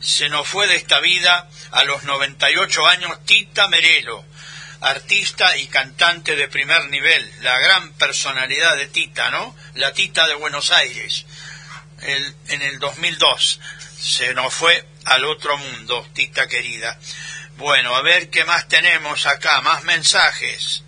se 0.00 0.28
nos 0.28 0.46
fue 0.46 0.66
de 0.68 0.76
esta 0.76 1.00
vida 1.00 1.48
a 1.70 1.84
los 1.84 2.04
98 2.04 2.86
años 2.86 3.24
Tita 3.24 3.68
Merelo, 3.68 4.24
artista 4.84 5.56
y 5.56 5.66
cantante 5.66 6.36
de 6.36 6.48
primer 6.48 6.88
nivel, 6.90 7.32
la 7.42 7.58
gran 7.58 7.92
personalidad 7.94 8.76
de 8.76 8.86
Tita, 8.86 9.30
¿no? 9.30 9.56
La 9.74 9.92
Tita 9.92 10.26
de 10.26 10.34
Buenos 10.34 10.70
Aires. 10.70 11.26
El- 12.02 12.34
en 12.48 12.62
el 12.62 12.78
2002 12.78 13.60
se 13.98 14.34
nos 14.34 14.52
fue 14.54 14.86
al 15.06 15.24
otro 15.24 15.56
mundo, 15.58 16.06
Tita 16.14 16.46
querida. 16.48 16.98
Bueno, 17.56 17.94
a 17.96 18.02
ver 18.02 18.30
qué 18.30 18.44
más 18.44 18.68
tenemos 18.68 19.26
acá, 19.26 19.60
más 19.62 19.84
mensajes. 19.84 20.83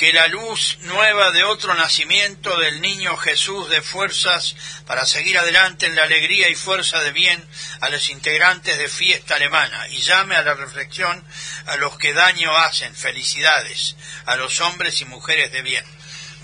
Que 0.00 0.14
la 0.14 0.28
luz 0.28 0.78
nueva 0.80 1.30
de 1.30 1.44
otro 1.44 1.74
nacimiento 1.74 2.58
del 2.58 2.80
niño 2.80 3.18
Jesús 3.18 3.68
de 3.68 3.82
fuerzas 3.82 4.56
para 4.86 5.04
seguir 5.04 5.36
adelante 5.36 5.84
en 5.84 5.94
la 5.94 6.04
alegría 6.04 6.48
y 6.48 6.54
fuerza 6.54 7.00
de 7.00 7.12
bien 7.12 7.46
a 7.82 7.90
los 7.90 8.08
integrantes 8.08 8.78
de 8.78 8.88
fiesta 8.88 9.34
alemana 9.34 9.88
y 9.88 9.98
llame 9.98 10.36
a 10.36 10.42
la 10.42 10.54
reflexión 10.54 11.22
a 11.66 11.76
los 11.76 11.98
que 11.98 12.14
daño 12.14 12.56
hacen. 12.56 12.96
Felicidades 12.96 13.94
a 14.24 14.36
los 14.36 14.58
hombres 14.62 14.98
y 15.02 15.04
mujeres 15.04 15.52
de 15.52 15.60
bien. 15.60 15.84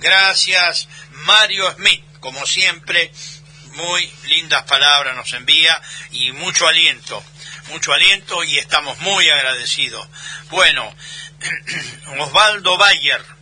Gracias, 0.00 0.86
Mario 1.24 1.72
Smith, 1.76 2.04
como 2.20 2.44
siempre, 2.44 3.10
muy 3.72 4.12
lindas 4.26 4.64
palabras 4.64 5.16
nos 5.16 5.32
envía 5.32 5.80
y 6.10 6.30
mucho 6.32 6.68
aliento, 6.68 7.24
mucho 7.68 7.94
aliento 7.94 8.44
y 8.44 8.58
estamos 8.58 8.98
muy 8.98 9.30
agradecidos. 9.30 10.06
Bueno, 10.50 10.94
Osvaldo 12.18 12.76
Bayer, 12.76 13.35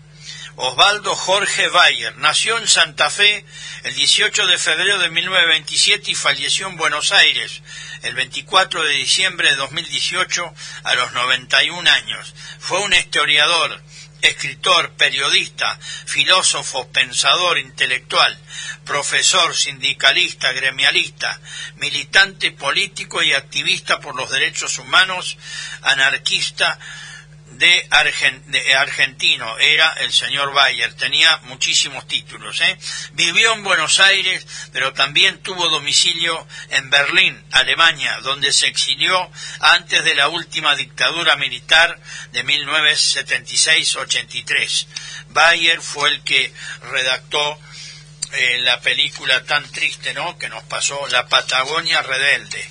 Osvaldo 0.57 1.17
Jorge 1.17 1.69
Bayer, 1.69 2.17
nació 2.19 2.59
en 2.59 2.69
Santa 2.69 3.11
Fe 3.11 3.45
el 3.83 3.95
18 3.95 4.47
de 4.47 4.57
febrero 4.57 4.99
de 4.99 5.11
1927 5.11 6.13
y 6.13 6.15
falleció 6.15 6.69
en 6.69 6.77
Buenos 6.77 7.11
Aires 7.11 7.63
el 8.03 8.15
24 8.15 8.85
de 8.85 8.93
diciembre 8.93 9.51
de 9.51 9.57
2018 9.57 10.55
a 10.85 10.95
los 10.95 11.13
91 11.13 11.91
años. 11.91 12.35
Fue 12.61 12.79
un 12.81 12.93
historiador, 12.93 13.83
escritor, 14.21 14.93
periodista, 14.93 15.79
filósofo, 16.07 16.89
pensador, 16.93 17.59
intelectual, 17.59 18.39
profesor, 18.85 19.57
sindicalista, 19.57 20.53
gremialista, 20.53 21.41
militante 21.77 22.53
político 22.53 23.23
y 23.23 23.33
activista 23.33 23.99
por 24.01 24.15
los 24.15 24.31
derechos 24.31 24.79
humanos, 24.79 25.37
anarquista, 25.83 26.79
de, 27.59 27.89
de 28.47 28.75
argentino, 28.75 29.59
era 29.59 29.93
el 30.01 30.13
señor 30.13 30.53
Bayer, 30.53 30.93
tenía 30.95 31.37
muchísimos 31.45 32.07
títulos. 32.07 32.61
¿eh? 32.61 32.77
Vivió 33.13 33.53
en 33.53 33.65
Buenos 33.65 34.01
Aires, 34.01 34.47
pero 34.73 34.93
también 34.93 35.41
tuvo 35.43 35.69
domicilio 35.69 36.47
en 36.71 36.91
Berlín, 36.91 37.43
Alemania, 37.53 38.19
donde 38.23 38.53
se 38.53 38.67
exilió 38.67 39.31
antes 39.61 40.05
de 40.05 40.15
la 40.15 40.29
última 40.29 40.77
dictadura 40.77 41.37
militar 41.37 41.99
de 42.33 42.45
1976-83. 42.45 44.87
Bayer 45.29 45.81
fue 45.81 46.11
el 46.11 46.21
que 46.23 46.53
redactó 46.83 47.59
eh, 48.37 48.59
la 48.63 48.81
película 48.81 49.45
tan 49.45 49.65
triste 49.71 50.13
¿no? 50.13 50.37
que 50.39 50.49
nos 50.49 50.65
pasó, 50.65 51.07
La 51.09 51.29
Patagonia 51.29 52.03
Rebelde. 52.03 52.69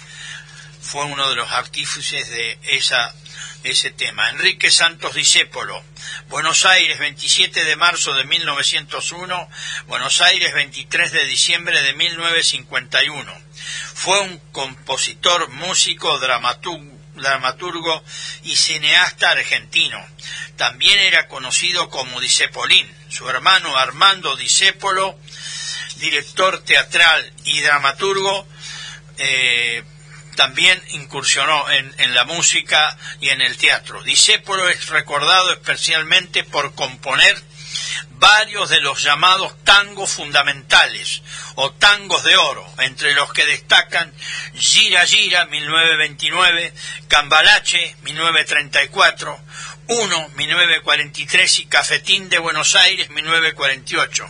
Fue 0.81 1.05
uno 1.05 1.29
de 1.29 1.35
los 1.35 1.49
artífices 1.51 2.29
de 2.29 2.59
esa 2.63 3.15
ese 3.63 3.91
tema. 3.91 4.29
Enrique 4.29 4.71
Santos 4.71 5.15
Discépolo, 5.15 5.83
Buenos 6.29 6.65
Aires, 6.65 6.99
27 6.99 7.63
de 7.63 7.75
marzo 7.75 8.13
de 8.13 8.25
1901, 8.25 9.49
Buenos 9.87 10.21
Aires, 10.21 10.53
23 10.53 11.11
de 11.11 11.25
diciembre 11.25 11.81
de 11.81 11.93
1951. 11.93 13.41
Fue 13.93 14.19
un 14.21 14.37
compositor, 14.51 15.49
músico, 15.49 16.19
dramaturgo, 16.19 18.03
y 18.43 18.55
cineasta 18.55 19.31
argentino. 19.31 20.03
También 20.57 20.99
era 20.99 21.27
conocido 21.27 21.89
como 21.89 22.19
Discepolín. 22.19 22.91
Su 23.09 23.29
hermano 23.29 23.77
Armando 23.77 24.35
Discépolo, 24.35 25.17
director 25.97 26.63
teatral 26.63 27.33
y 27.43 27.61
dramaturgo, 27.61 28.47
eh, 29.17 29.83
también 30.35 30.81
incursionó 30.89 31.69
en, 31.69 31.93
en 31.97 32.13
la 32.13 32.25
música 32.25 32.97
y 33.19 33.29
en 33.29 33.41
el 33.41 33.57
teatro. 33.57 34.01
Discépolo 34.03 34.69
es 34.69 34.89
recordado 34.89 35.53
especialmente 35.53 36.43
por 36.43 36.75
componer 36.75 37.41
varios 38.11 38.69
de 38.69 38.79
los 38.79 39.03
llamados 39.03 39.53
tangos 39.63 40.11
fundamentales 40.11 41.21
o 41.55 41.73
tangos 41.73 42.23
de 42.23 42.37
oro, 42.37 42.65
entre 42.79 43.13
los 43.13 43.31
que 43.33 43.45
destacan 43.45 44.13
Gira 44.53 45.05
Gira 45.05 45.45
1929, 45.45 46.73
Cambalache 47.09 47.95
1934, 48.03 49.39
1 49.87 50.29
1943 50.29 51.59
y 51.59 51.65
Cafetín 51.65 52.29
de 52.29 52.39
Buenos 52.39 52.75
Aires 52.75 53.09
1948, 53.09 54.29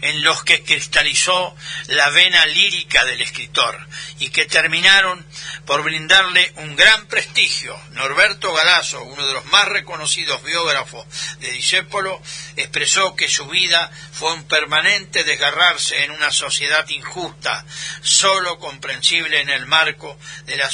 en 0.00 0.22
los 0.22 0.42
que 0.44 0.62
cristalizó 0.62 1.54
la 1.88 2.08
vena 2.08 2.46
lírica 2.46 3.04
del 3.04 3.20
escritor 3.20 3.86
y 4.18 4.30
que 4.30 4.46
terminaron 4.46 5.26
por 5.66 5.82
brindarle 5.82 6.52
un 6.56 6.74
gran 6.74 7.06
prestigio. 7.06 7.78
Norberto 7.90 8.52
Galazo, 8.54 9.02
uno 9.02 9.26
de 9.26 9.34
los 9.34 9.44
más 9.46 9.68
reconocidos 9.68 10.42
biógrafos 10.42 11.06
de 11.38 11.50
Discépolo, 11.52 12.20
expresó 12.56 13.14
que 13.14 13.28
su 13.28 13.46
vida 13.46 13.90
fue 14.12 14.32
un 14.32 14.44
permanente 14.44 15.22
desgarrarse 15.24 16.04
en 16.04 16.12
una 16.12 16.30
sociedad 16.30 16.88
injusta, 16.88 17.66
solo 18.00 18.58
comprensible 18.58 19.40
en 19.40 19.50
el 19.50 19.66
marco 19.66 20.18
de 20.46 20.56
la, 20.56 20.70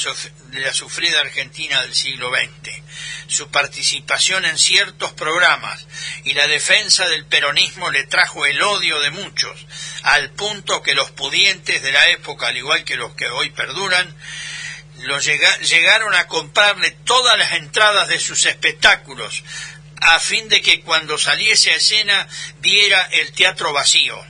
de 0.47 0.59
la 0.61 0.73
sufrida 0.73 1.19
Argentina 1.19 1.81
del 1.81 1.93
siglo 1.93 2.29
XX. 2.29 2.81
Su 3.27 3.49
participación 3.49 4.20
en 4.29 4.57
ciertos 4.57 5.13
programas 5.13 5.87
y 6.23 6.33
la 6.33 6.45
defensa 6.45 7.07
del 7.07 7.25
peronismo 7.25 7.89
le 7.89 8.05
trajo 8.05 8.45
el 8.45 8.61
odio 8.61 8.99
de 8.99 9.09
muchos, 9.09 9.65
al 10.03 10.29
punto 10.31 10.83
que 10.83 10.93
los 10.93 11.09
pudientes 11.09 11.81
de 11.81 11.91
la 11.91 12.07
época, 12.09 12.47
al 12.47 12.57
igual 12.57 12.83
que 12.83 12.97
los 12.97 13.15
que 13.15 13.27
hoy 13.29 13.49
perduran, 13.49 14.15
llegaron 15.63 16.13
a 16.13 16.27
comprarle 16.27 16.91
todas 17.03 17.37
las 17.39 17.53
entradas 17.53 18.09
de 18.09 18.19
sus 18.19 18.45
espectáculos, 18.45 19.43
a 19.99 20.19
fin 20.19 20.47
de 20.49 20.61
que 20.61 20.81
cuando 20.81 21.17
saliese 21.17 21.71
a 21.71 21.77
escena 21.77 22.27
viera 22.59 23.01
el 23.11 23.31
teatro 23.31 23.73
vacío. 23.73 24.23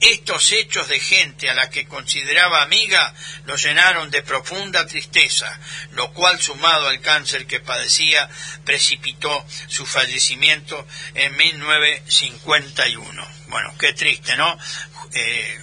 Estos 0.00 0.52
hechos 0.52 0.86
de 0.88 1.00
gente 1.00 1.50
a 1.50 1.54
la 1.54 1.70
que 1.70 1.88
consideraba 1.88 2.62
amiga 2.62 3.12
lo 3.46 3.56
llenaron 3.56 4.10
de 4.10 4.22
profunda 4.22 4.86
tristeza, 4.86 5.58
lo 5.92 6.12
cual 6.12 6.40
sumado 6.40 6.88
al 6.88 7.00
cáncer 7.00 7.46
que 7.46 7.58
padecía 7.58 8.30
precipitó 8.64 9.44
su 9.66 9.84
fallecimiento 9.86 10.86
en 11.14 11.36
1951. 11.36 13.28
Bueno, 13.48 13.74
qué 13.78 13.92
triste, 13.92 14.36
¿no? 14.36 14.56
Eh, 15.12 15.60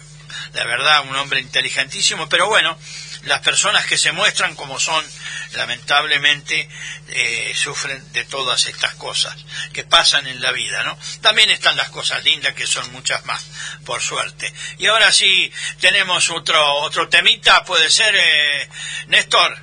la 0.53 0.65
verdad, 0.65 1.05
un 1.07 1.15
hombre 1.15 1.39
inteligentísimo, 1.39 2.27
pero 2.27 2.47
bueno, 2.47 2.77
las 3.25 3.41
personas 3.41 3.85
que 3.85 3.97
se 3.97 4.11
muestran 4.11 4.55
como 4.55 4.79
son, 4.79 5.03
lamentablemente, 5.53 6.69
eh, 7.09 7.53
sufren 7.55 8.11
de 8.13 8.23
todas 8.25 8.65
estas 8.65 8.93
cosas 8.95 9.35
que 9.73 9.83
pasan 9.83 10.27
en 10.27 10.41
la 10.41 10.51
vida, 10.51 10.83
¿no? 10.83 10.97
También 11.21 11.49
están 11.49 11.75
las 11.77 11.89
cosas 11.89 12.23
lindas, 12.23 12.53
que 12.53 12.67
son 12.67 12.91
muchas 12.91 13.25
más, 13.25 13.45
por 13.85 14.01
suerte. 14.01 14.51
Y 14.77 14.87
ahora 14.87 15.11
sí, 15.11 15.51
tenemos 15.79 16.29
otro, 16.29 16.75
otro 16.77 17.09
temita, 17.09 17.63
puede 17.63 17.89
ser, 17.89 18.15
eh, 18.15 18.69
Néstor. 19.07 19.57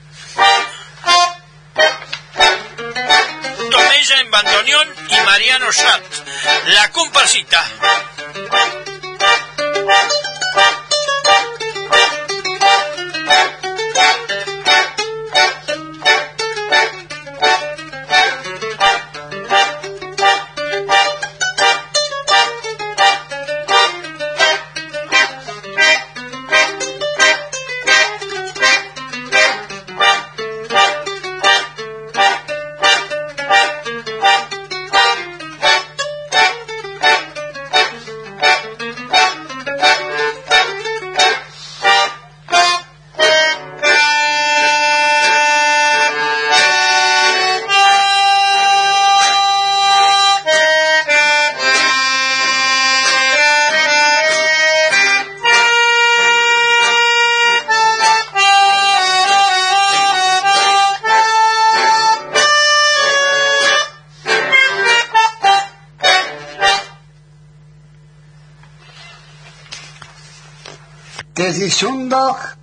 Tomella 3.71 4.21
en 4.21 4.31
bandoneón 4.31 4.95
y 5.09 5.17
Mariano 5.25 5.73
Schatz. 5.73 6.23
La 6.67 6.91
comparsita. 6.91 7.65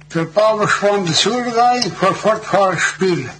Sonntag, 0.10 0.14
der 0.14 0.26
Bauerschwan 0.26 1.05
des 1.05 1.22
Surgei 1.22 1.82
für 1.82 2.14
Fortfahrspiel. 2.14 3.30
Seguimos 3.30 3.39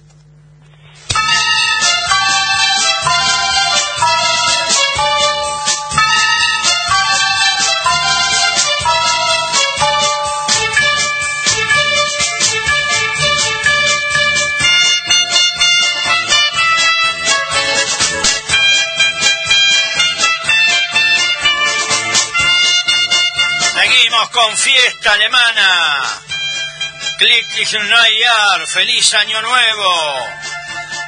feliz 29.10 29.14
año 29.14 29.42
nuevo. 29.42 30.26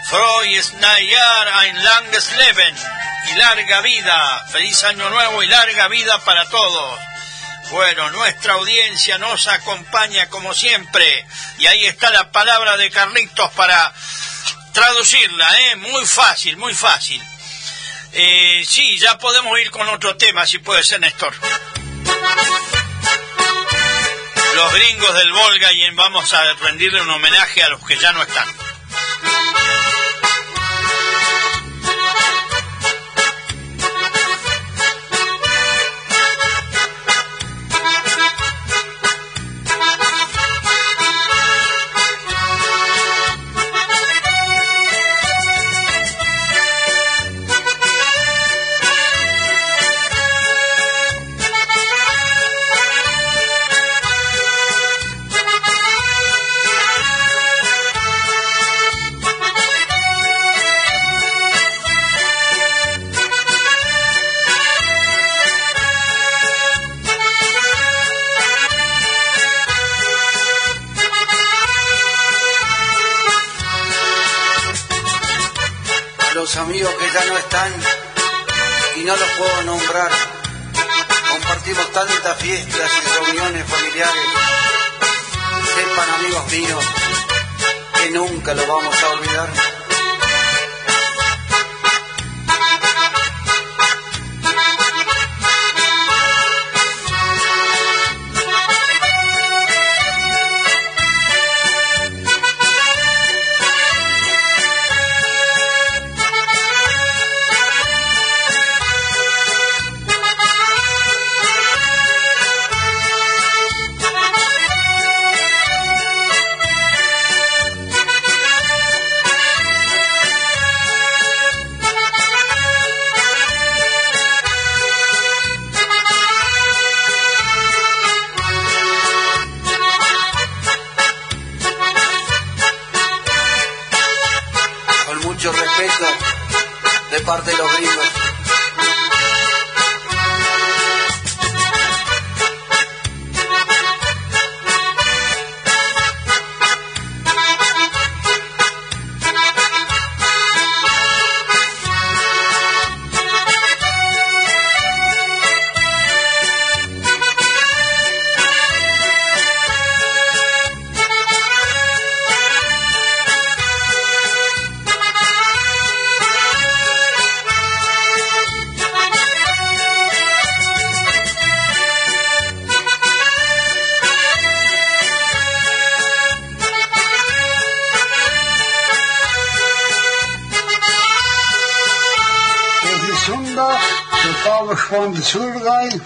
Frohes 0.08 0.72
Neujahr, 0.74 1.48
ein 1.60 1.84
langes 1.84 2.32
Leben 2.36 2.74
y 3.30 3.36
larga 3.36 3.80
vida. 3.80 4.44
Feliz 4.50 4.82
año 4.84 5.08
nuevo 5.10 5.42
y 5.42 5.46
larga 5.46 5.88
vida 5.88 6.18
para 6.24 6.44
todos. 6.48 6.98
Bueno, 7.70 8.10
nuestra 8.10 8.54
audiencia 8.54 9.18
nos 9.18 9.46
acompaña 9.46 10.28
como 10.28 10.52
siempre. 10.52 11.26
Y 11.58 11.66
ahí 11.66 11.86
está 11.86 12.10
la 12.10 12.30
palabra 12.32 12.76
de 12.76 12.90
Carlitos 12.90 13.50
para 13.52 13.92
traducirla, 14.72 15.60
¿eh? 15.60 15.76
Muy 15.76 16.04
fácil, 16.04 16.56
muy 16.56 16.74
fácil. 16.74 17.22
Eh, 18.12 18.64
sí, 18.66 18.98
ya 18.98 19.16
podemos 19.18 19.58
ir 19.60 19.70
con 19.70 19.88
otro 19.88 20.16
tema, 20.16 20.46
si 20.46 20.58
puede 20.58 20.82
ser, 20.82 21.00
Néstor. 21.00 21.34
Los 24.54 24.74
gringos 24.74 25.14
del 25.14 25.32
Volga 25.32 25.72
y 25.72 25.90
vamos 25.90 26.32
a 26.34 26.54
rendirle 26.54 27.00
un 27.00 27.10
homenaje 27.10 27.62
a 27.62 27.70
los 27.70 27.84
que 27.86 27.96
ya 27.96 28.12
no 28.12 28.22
están. 28.22 28.61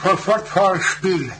sofort 0.02 0.46
speed. 0.82 1.32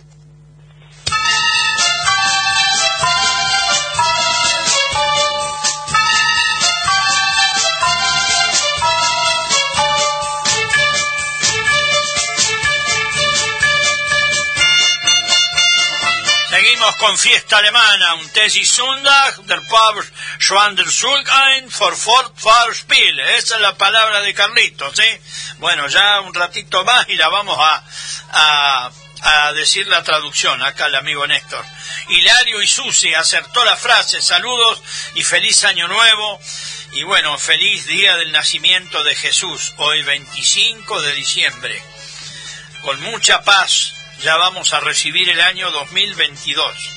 Con 16.99 17.17
fiesta 17.19 17.59
alemana, 17.59 18.15
un 18.15 18.29
Tesi 18.31 18.65
Sonntag, 18.65 19.45
der 19.47 19.61
Pub 19.61 20.05
Schwander 20.39 20.87
ein 21.31 21.71
for 21.71 21.95
Fortfahrspiel. 21.95 23.21
Esa 23.21 23.57
es 23.57 23.61
la 23.61 23.77
palabra 23.77 24.21
de 24.21 24.35
Carlitos, 24.35 24.99
¿eh? 24.99 25.21
Bueno, 25.59 25.89
ya 25.89 26.21
un 26.21 26.33
ratito 26.35 26.85
más 26.85 27.09
y 27.09 27.17
la 27.17 27.29
vamos 27.29 27.59
a, 27.59 27.85
a, 28.33 28.91
a 29.23 29.53
decir 29.53 29.87
la 29.89 30.03
traducción, 30.05 30.63
acá 30.63 30.87
el 30.87 30.95
amigo 30.95 31.27
Néstor. 31.27 31.65
Hilario 32.09 32.63
y 32.63 32.67
Susi 32.69 33.13
acertó 33.15 33.65
la 33.65 33.77
frase, 33.77 34.23
saludos 34.23 34.83
y 35.15 35.23
feliz 35.23 35.65
año 35.65 35.89
nuevo. 35.89 36.41
Y 36.93 37.03
bueno, 37.03 37.37
feliz 37.37 37.87
día 37.87 38.17
del 38.17 38.33
nacimiento 38.33 39.03
de 39.05 39.15
Jesús, 39.15 39.75
hoy 39.77 40.03
25 40.03 41.03
de 41.03 41.13
diciembre. 41.13 41.83
Con 42.83 43.01
mucha 43.03 43.43
paz, 43.43 43.96
ya 44.23 44.37
vamos 44.37 44.73
a 44.73 44.81
recibir 44.81 45.29
el 45.29 45.41
año 45.41 45.71
2022. 45.71 46.91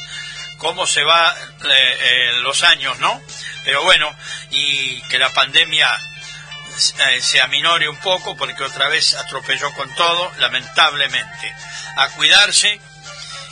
Cómo 0.58 0.86
se 0.86 1.04
va 1.04 1.36
eh, 1.64 1.98
eh, 2.02 2.32
los 2.42 2.64
años, 2.64 2.98
¿no? 3.00 3.22
Pero 3.64 3.84
bueno, 3.84 4.14
y 4.52 5.02
que 5.04 5.20
la 5.20 5.30
pandemia 5.30 5.96
eh, 7.08 7.22
se 7.22 7.42
aminore 7.42 7.88
un 7.90 7.98
poco 7.98 8.36
porque 8.36 8.64
otra 8.64 8.88
vez 8.90 9.14
atropelló 9.16 9.74
con 9.74 9.94
todo, 9.96 10.32
lamentablemente. 10.40 11.56
A 11.98 12.10
cuidarse 12.10 12.80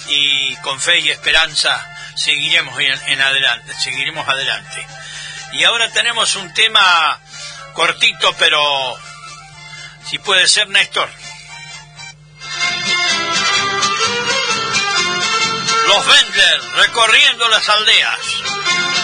y 0.10 0.56
con 0.58 0.80
fe 0.80 1.00
y 1.00 1.10
esperanza 1.10 1.86
seguiremos 2.16 2.80
en, 2.80 3.00
en 3.08 3.22
adelante, 3.22 3.74
seguiremos 3.74 4.28
adelante. 4.28 4.86
Y 5.54 5.64
ahora 5.64 5.90
tenemos 5.92 6.36
un 6.36 6.54
tema 6.54 7.20
cortito, 7.74 8.34
pero 8.34 8.98
si 10.10 10.18
puede 10.20 10.48
ser 10.48 10.68
Néstor. 10.70 11.10
Los 15.88 16.06
Wendler 16.06 16.62
recorriendo 16.76 17.48
las 17.48 17.70
aldeas. 17.70 18.97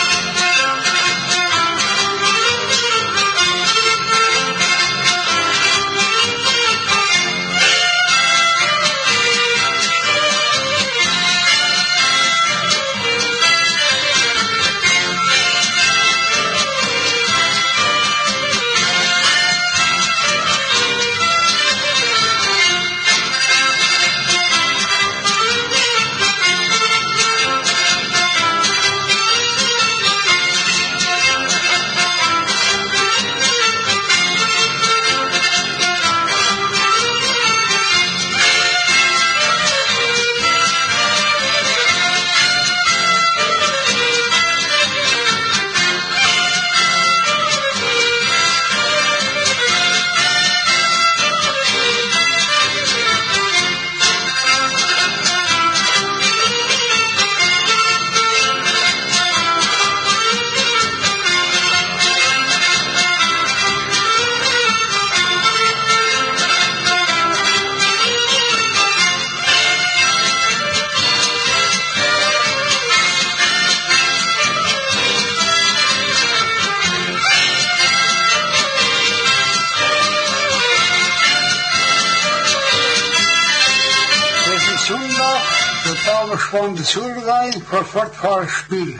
De 86.83 86.89
Zurgay 86.89 87.61
voor 87.69 87.85
Fortfahrspiel. 87.85 88.99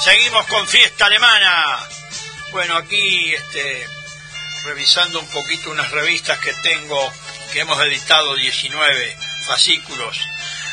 Seguimos 0.00 0.46
con 0.46 0.66
fiesta 0.66 1.06
alemana. 1.06 1.78
Bueno, 2.52 2.76
aquí 2.76 3.34
este, 3.34 3.86
revisando 4.64 5.18
un 5.20 5.28
poquito 5.28 5.70
unas 5.70 5.90
revistas 5.90 6.38
que 6.38 6.52
tengo, 6.62 7.12
que 7.52 7.60
hemos 7.60 7.80
editado 7.84 8.36
19 8.36 9.16
fascículos. 9.46 10.20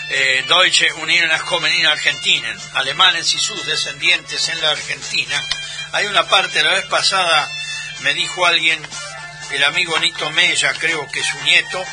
Eh, 0.09 0.45
Deutsche 0.47 0.93
Union 0.93 1.29
in 1.75 1.85
Argentina, 1.85 2.55
alemanes 2.73 3.33
y 3.33 3.39
sus 3.39 3.65
descendientes 3.65 4.47
en 4.49 4.61
la 4.61 4.71
Argentina. 4.71 5.43
Hay 5.93 6.05
una 6.07 6.23
parte, 6.27 6.63
la 6.63 6.71
vez 6.71 6.85
pasada 6.85 7.49
me 8.01 8.13
dijo 8.13 8.45
alguien, 8.45 8.79
el 9.51 9.63
amigo 9.63 9.97
Nito 9.99 10.29
Mella, 10.31 10.73
creo 10.77 11.09
que 11.09 11.23
su 11.23 11.39
nieto, 11.43 11.83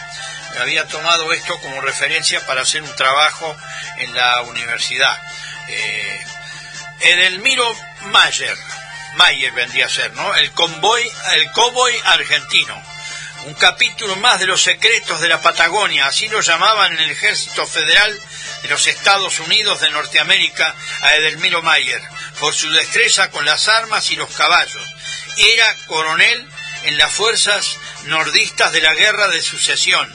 había 0.60 0.86
tomado 0.86 1.32
esto 1.32 1.58
como 1.60 1.80
referencia 1.80 2.44
para 2.46 2.62
hacer 2.62 2.82
un 2.82 2.96
trabajo 2.96 3.56
en 3.98 4.14
la 4.14 4.42
universidad. 4.42 5.16
Eh, 5.68 6.24
Edelmiro 7.00 7.74
Mayer, 8.06 8.56
Mayer 9.16 9.52
vendría 9.52 9.86
a 9.86 9.90
ser, 9.90 10.12
¿no? 10.12 10.34
El 10.36 10.50
convoy, 10.52 11.02
el 11.34 11.50
cowboy 11.52 11.92
argentino. 12.04 12.82
Un 13.46 13.54
capítulo 13.54 14.16
más 14.16 14.40
de 14.40 14.46
los 14.46 14.62
secretos 14.62 15.20
de 15.20 15.28
la 15.28 15.40
Patagonia, 15.40 16.06
así 16.06 16.28
lo 16.28 16.40
llamaban 16.40 16.94
en 16.94 17.00
el 17.00 17.10
Ejército 17.10 17.66
Federal 17.66 18.18
de 18.62 18.68
los 18.68 18.86
Estados 18.86 19.38
Unidos 19.40 19.80
de 19.80 19.90
Norteamérica 19.90 20.74
a 21.02 21.14
Edelmiro 21.14 21.60
Mayer 21.62 22.00
por 22.44 22.54
su 22.54 22.70
destreza 22.72 23.30
con 23.30 23.46
las 23.46 23.68
armas 23.68 24.10
y 24.10 24.16
los 24.16 24.28
caballos. 24.36 24.86
Era 25.38 25.76
coronel 25.86 26.46
en 26.82 26.98
las 26.98 27.10
fuerzas 27.10 27.78
nordistas 28.04 28.70
de 28.70 28.82
la 28.82 28.92
Guerra 28.92 29.28
de 29.28 29.40
Sucesión, 29.40 30.12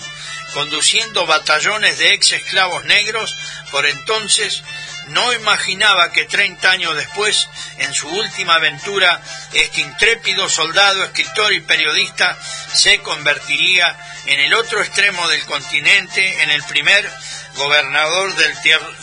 conduciendo 0.53 1.25
batallones 1.25 1.97
de 1.97 2.13
ex 2.13 2.33
esclavos 2.33 2.85
negros, 2.85 3.35
por 3.71 3.87
entonces 3.87 4.61
no 5.07 5.33
imaginaba 5.33 6.11
que 6.11 6.25
30 6.25 6.69
años 6.69 6.95
después, 6.95 7.49
en 7.79 7.91
su 7.95 8.07
última 8.07 8.53
aventura, 8.57 9.19
este 9.53 9.81
intrépido 9.81 10.47
soldado, 10.49 11.03
escritor 11.03 11.51
y 11.51 11.61
periodista 11.61 12.37
se 12.75 12.99
convertiría 12.99 13.97
en 14.27 14.39
el 14.39 14.53
otro 14.53 14.83
extremo 14.83 15.27
del 15.29 15.43
continente, 15.45 16.43
en 16.43 16.51
el 16.51 16.61
primer 16.65 17.11
gobernador 17.55 18.35
del, 18.35 18.53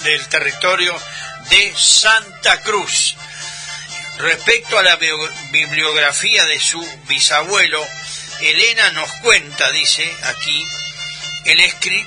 del 0.04 0.28
territorio 0.28 0.96
de 1.50 1.74
Santa 1.76 2.60
Cruz. 2.62 3.16
Respecto 4.18 4.78
a 4.78 4.82
la 4.82 4.96
bibliografía 5.50 6.44
de 6.44 6.58
su 6.58 6.80
bisabuelo, 7.06 7.86
Elena 8.40 8.90
nos 8.92 9.10
cuenta, 9.22 9.70
dice 9.72 10.10
aquí, 10.24 10.66
él, 11.44 11.60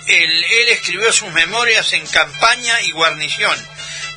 él, 0.07 0.69
escribió 0.69 1.13
sus 1.13 1.31
memorias 1.31 1.93
en 1.93 2.05
campaña 2.07 2.81
y 2.81 2.91
guarnición, 2.91 3.57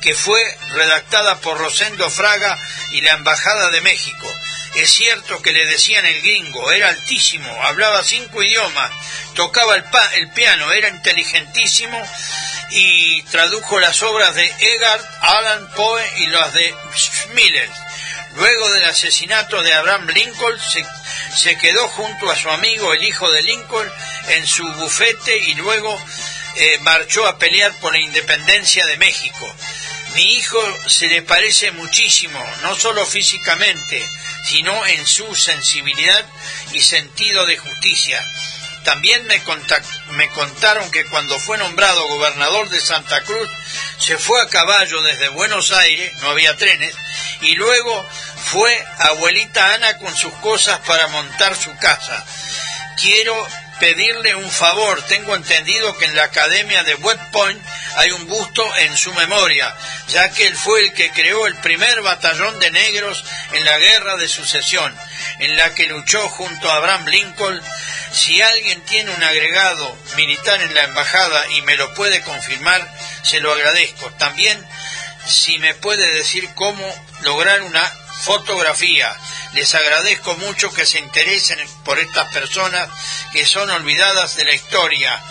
que 0.01 0.13
fue 0.13 0.41
redactada 0.71 1.39
por 1.39 1.57
Rosendo 1.57 2.09
Fraga 2.09 2.59
y 2.91 3.01
la 3.01 3.13
Embajada 3.13 3.69
de 3.69 3.81
México. 3.81 4.27
Es 4.75 4.91
cierto 4.91 5.41
que 5.41 5.53
le 5.53 5.65
decían 5.67 6.05
el 6.05 6.21
gringo, 6.21 6.71
era 6.71 6.89
altísimo, 6.89 7.47
hablaba 7.63 8.03
cinco 8.03 8.41
idiomas, 8.41 8.91
tocaba 9.35 9.75
el, 9.75 9.83
el 10.15 10.29
piano, 10.31 10.71
era 10.71 10.89
inteligentísimo 10.89 12.01
y 12.71 13.21
tradujo 13.23 13.79
las 13.79 14.01
obras 14.01 14.33
de 14.33 14.45
Edgar 14.45 14.99
Allan 15.21 15.69
Poe 15.75 16.03
y 16.17 16.27
las 16.27 16.53
de 16.53 16.73
Miller. 17.33 17.69
Luego 18.35 18.69
del 18.71 18.85
asesinato 18.85 19.61
de 19.61 19.73
Abraham 19.75 20.07
Lincoln, 20.07 20.59
se, 20.59 20.83
se, 21.37 21.55
quedó 21.57 21.87
junto 21.89 22.31
a 22.31 22.35
su 22.35 22.49
amigo, 22.49 22.93
el 22.93 23.03
hijo 23.03 23.29
de 23.31 23.43
Lincoln, 23.43 23.87
en 24.29 24.47
su 24.47 24.67
bufete 24.73 25.37
y 25.37 25.53
luego 25.53 26.01
eh, 26.55 26.79
marchó 26.81 27.27
a 27.27 27.37
pelear 27.37 27.71
por 27.79 27.93
la 27.93 27.99
independencia 27.99 28.85
de 28.87 28.97
México. 28.97 29.55
Mi 30.15 30.33
hijo 30.33 30.59
se 30.87 31.07
le 31.07 31.21
parece 31.21 31.71
muchísimo, 31.71 32.43
no 32.63 32.75
solo 32.75 33.05
físicamente, 33.05 34.03
sino 34.43 34.85
en 34.85 35.05
su 35.05 35.35
sensibilidad 35.35 36.25
y 36.73 36.81
sentido 36.81 37.45
de 37.45 37.57
justicia. 37.57 38.21
También 38.83 39.25
me, 39.27 39.41
me 40.11 40.29
contaron 40.29 40.91
que 40.91 41.05
cuando 41.05 41.39
fue 41.39 41.57
nombrado 41.57 42.07
gobernador 42.09 42.69
de 42.69 42.81
Santa 42.81 43.21
Cruz, 43.23 43.49
se 43.97 44.17
fue 44.17 44.41
a 44.41 44.49
caballo 44.49 45.01
desde 45.03 45.29
Buenos 45.29 45.71
Aires, 45.71 46.13
no 46.21 46.31
había 46.31 46.57
trenes, 46.57 46.93
y 47.41 47.55
luego 47.55 48.05
fue 48.45 48.85
abuelita 48.99 49.73
Ana 49.73 49.97
con 49.97 50.13
sus 50.15 50.33
cosas 50.35 50.79
para 50.79 51.07
montar 51.07 51.55
su 51.55 51.73
casa. 51.77 52.25
Quiero 52.97 53.47
pedirle 53.83 54.33
un 54.35 54.49
favor. 54.49 55.01
Tengo 55.07 55.35
entendido 55.35 55.97
que 55.97 56.05
en 56.05 56.15
la 56.15 56.23
Academia 56.23 56.83
de 56.83 56.95
West 56.95 57.21
Point 57.33 57.61
hay 57.97 58.11
un 58.11 58.27
busto 58.27 58.65
en 58.77 58.95
su 58.95 59.13
memoria, 59.13 59.75
ya 60.07 60.29
que 60.29 60.47
él 60.47 60.55
fue 60.55 60.85
el 60.85 60.93
que 60.93 61.11
creó 61.11 61.47
el 61.47 61.55
primer 61.55 62.01
batallón 62.01 62.57
de 62.59 62.71
negros 62.71 63.25
en 63.51 63.65
la 63.65 63.77
Guerra 63.77 64.15
de 64.15 64.29
Sucesión, 64.29 64.97
en 65.39 65.57
la 65.57 65.73
que 65.73 65.87
luchó 65.87 66.29
junto 66.29 66.71
a 66.71 66.77
Abraham 66.77 67.07
Lincoln. 67.07 67.61
Si 68.13 68.41
alguien 68.41 68.79
tiene 68.85 69.11
un 69.11 69.21
agregado 69.21 69.97
militar 70.15 70.61
en 70.61 70.73
la 70.73 70.83
embajada 70.83 71.43
y 71.49 71.61
me 71.63 71.75
lo 71.75 71.93
puede 71.93 72.21
confirmar, 72.21 72.89
se 73.23 73.41
lo 73.41 73.51
agradezco. 73.51 74.09
También 74.11 74.65
si 75.27 75.57
me 75.57 75.73
puede 75.75 76.13
decir 76.13 76.47
cómo 76.55 77.05
lograr 77.23 77.61
una 77.63 77.91
fotografía. 78.23 79.15
Les 79.53 79.73
agradezco 79.75 80.35
mucho 80.37 80.71
que 80.73 80.85
se 80.85 80.99
interesen 80.99 81.59
por 81.83 81.99
estas 81.99 82.31
personas 82.33 82.89
que 83.31 83.45
son 83.45 83.69
olvidadas 83.69 84.35
de 84.35 84.45
la 84.45 84.53
historia, 84.53 85.21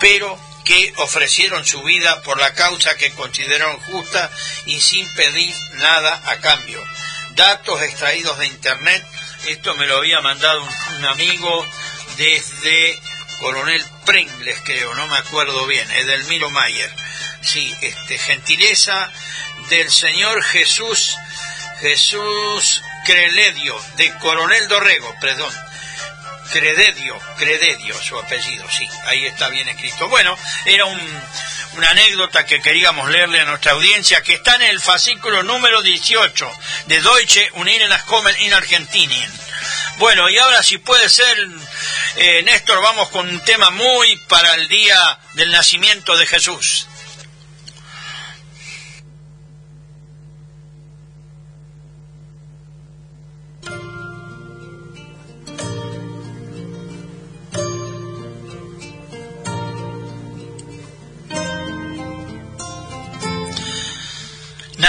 pero 0.00 0.38
que 0.64 0.92
ofrecieron 0.98 1.64
su 1.64 1.82
vida 1.82 2.22
por 2.22 2.38
la 2.38 2.54
causa 2.54 2.96
que 2.96 3.12
consideraron 3.12 3.80
justa 3.80 4.30
y 4.66 4.80
sin 4.80 5.08
pedir 5.14 5.54
nada 5.74 6.22
a 6.26 6.36
cambio. 6.38 6.82
Datos 7.30 7.82
extraídos 7.82 8.38
de 8.38 8.46
internet, 8.46 9.04
esto 9.46 9.74
me 9.76 9.86
lo 9.86 9.96
había 9.96 10.20
mandado 10.20 10.62
un, 10.62 11.04
amigo 11.06 11.66
desde 12.16 13.00
Coronel 13.40 13.84
Pringles, 14.04 14.60
creo, 14.64 14.94
no 14.94 15.06
me 15.08 15.16
acuerdo 15.16 15.66
bien, 15.66 15.90
Edelmiro 15.90 16.50
Mayer. 16.50 16.92
Sí, 17.42 17.74
este, 17.80 18.18
gentileza 18.18 19.10
del 19.68 19.90
Señor 19.90 20.42
Jesús 20.44 21.16
Jesús 21.82 22.80
Creledio, 23.04 23.76
de 23.96 24.16
Coronel 24.18 24.68
Dorrego, 24.68 25.14
perdón. 25.20 25.52
Crededio, 26.52 27.18
Crededio, 27.38 28.00
su 28.00 28.16
apellido, 28.16 28.64
sí, 28.70 28.86
ahí 29.06 29.26
está 29.26 29.48
bien 29.48 29.68
escrito. 29.68 30.08
Bueno, 30.08 30.38
era 30.64 30.84
una 30.86 31.90
anécdota 31.90 32.46
que 32.46 32.62
queríamos 32.62 33.10
leerle 33.10 33.40
a 33.40 33.46
nuestra 33.46 33.72
audiencia, 33.72 34.22
que 34.22 34.34
está 34.34 34.54
en 34.56 34.62
el 34.62 34.80
fascículo 34.80 35.42
número 35.42 35.82
18 35.82 36.52
de 36.86 37.00
Deutsche 37.00 37.50
Unirenaskommen 37.54 38.40
in 38.42 38.54
Argentinien. 38.54 39.32
Bueno, 39.96 40.28
y 40.30 40.38
ahora 40.38 40.62
si 40.62 40.78
puede 40.78 41.08
ser, 41.08 41.36
eh, 42.16 42.42
Néstor, 42.44 42.80
vamos 42.80 43.08
con 43.08 43.28
un 43.28 43.40
tema 43.44 43.70
muy 43.70 44.16
para 44.28 44.54
el 44.54 44.68
día 44.68 45.18
del 45.34 45.50
nacimiento 45.50 46.16
de 46.16 46.26
Jesús. 46.26 46.86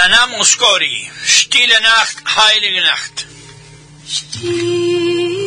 Nana 0.04 0.28
Muscori, 0.36 1.10
Stille 1.26 1.80
Nacht, 1.80 2.18
Heilige 2.36 2.82
Nacht. 2.82 3.26
Stille 4.06 5.43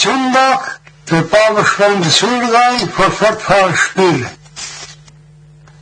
Sonntag, 0.00 0.80
der 1.10 1.22
Baubestand 1.22 2.10
Surgai 2.10 2.78
vor 2.96 3.12
Fortfahrspiel. 3.12 4.26